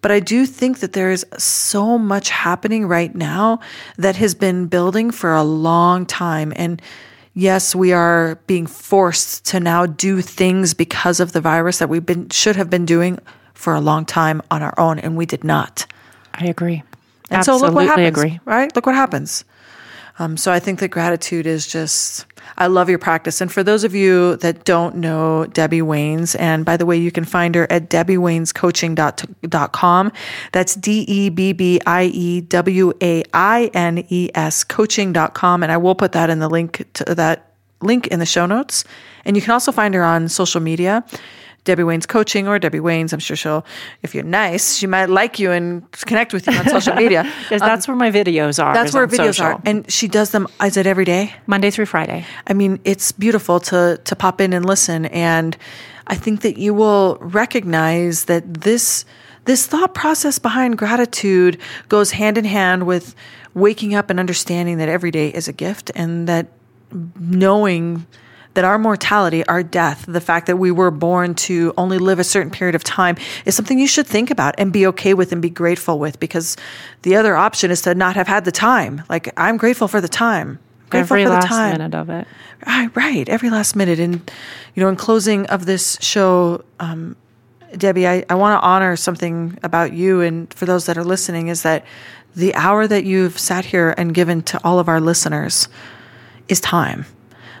[0.00, 3.60] But I do think that there is so much happening right now
[3.98, 6.52] that has been building for a long time.
[6.56, 6.82] And
[7.34, 12.04] yes, we are being forced to now do things because of the virus that we've
[12.04, 13.18] been should have been doing
[13.54, 15.86] for a long time on our own, and we did not.
[16.34, 16.82] I agree.
[17.30, 18.40] And Absolutely so look what happens, agree.
[18.44, 18.74] right?
[18.74, 19.44] Look what happens.
[20.18, 22.26] Um, so I think that gratitude is just,
[22.56, 23.40] I love your practice.
[23.40, 27.10] And for those of you that don't know Debbie Waines, and by the way, you
[27.10, 30.12] can find her at debbiewainescoaching.com.
[30.52, 35.62] That's D E B B I E W A I N E S coaching.com.
[35.62, 38.84] And I will put that in the link to that link in the show notes.
[39.24, 41.04] And you can also find her on social media.
[41.64, 43.12] Debbie Waines Coaching or Debbie Waines.
[43.12, 43.64] I'm sure she'll,
[44.02, 47.22] if you're nice, she might like you and connect with you on social media.
[47.50, 48.74] yes, um, that's where my videos are.
[48.74, 49.46] That's where videos social.
[49.46, 50.48] are, and she does them.
[50.62, 51.34] Is it every day?
[51.46, 52.26] Monday through Friday.
[52.46, 55.56] I mean, it's beautiful to to pop in and listen, and
[56.06, 59.04] I think that you will recognize that this
[59.44, 61.58] this thought process behind gratitude
[61.88, 63.14] goes hand in hand with
[63.54, 66.48] waking up and understanding that every day is a gift, and that
[67.18, 68.06] knowing
[68.54, 72.24] that our mortality, our death, the fact that we were born to only live a
[72.24, 75.40] certain period of time is something you should think about and be okay with and
[75.40, 76.56] be grateful with because
[77.02, 79.02] the other option is to not have had the time.
[79.08, 80.58] Like, I'm grateful for the time.
[80.90, 81.72] Grateful every for last the time.
[81.72, 82.26] minute of it.
[82.66, 83.28] Right, right.
[83.28, 83.98] Every last minute.
[83.98, 84.30] And,
[84.74, 87.16] you know, in closing of this show, um,
[87.76, 91.48] Debbie, I, I want to honor something about you and for those that are listening
[91.48, 91.86] is that
[92.36, 95.68] the hour that you've sat here and given to all of our listeners
[96.48, 97.06] is time.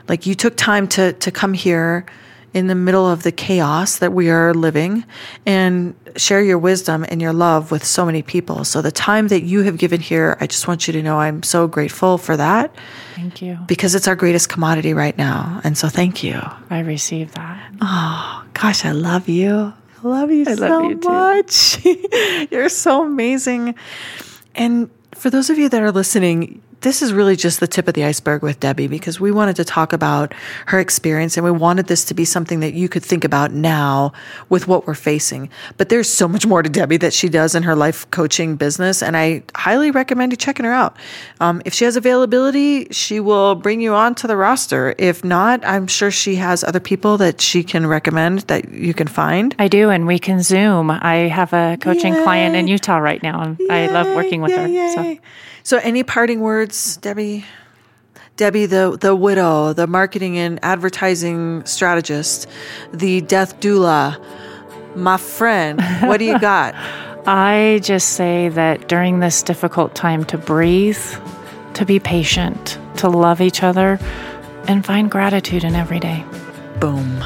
[0.08, 2.06] Like you took time to to come here
[2.54, 5.04] in the middle of the chaos that we are living
[5.46, 8.64] and share your wisdom and your love with so many people.
[8.64, 11.42] So, the time that you have given here, I just want you to know I'm
[11.42, 12.74] so grateful for that.
[13.14, 13.58] Thank you.
[13.66, 15.60] Because it's our greatest commodity right now.
[15.64, 16.40] And so, thank you.
[16.70, 17.72] I received that.
[17.80, 19.72] Oh, gosh, I love you.
[20.04, 21.08] I love you I so love you too.
[21.08, 21.86] much.
[22.50, 23.74] You're so amazing.
[24.54, 27.94] And for those of you that are listening, this is really just the tip of
[27.94, 30.34] the iceberg with Debbie because we wanted to talk about
[30.66, 34.12] her experience and we wanted this to be something that you could think about now
[34.48, 35.48] with what we're facing.
[35.76, 39.02] But there's so much more to Debbie that she does in her life coaching business,
[39.02, 40.96] and I highly recommend you checking her out.
[41.40, 44.94] Um, if she has availability, she will bring you onto the roster.
[44.98, 49.06] If not, I'm sure she has other people that she can recommend that you can
[49.06, 49.54] find.
[49.58, 50.90] I do, and we can Zoom.
[50.90, 54.66] I have a coaching client in Utah right now, and I love working with her.
[54.94, 55.18] So.
[55.64, 57.44] So, any parting words, Debbie?
[58.36, 62.48] Debbie, the, the widow, the marketing and advertising strategist,
[62.92, 64.20] the death doula,
[64.96, 66.74] my friend, what do you got?
[67.26, 70.98] I just say that during this difficult time to breathe,
[71.74, 73.98] to be patient, to love each other,
[74.66, 76.24] and find gratitude in every day.
[76.80, 77.22] Boom.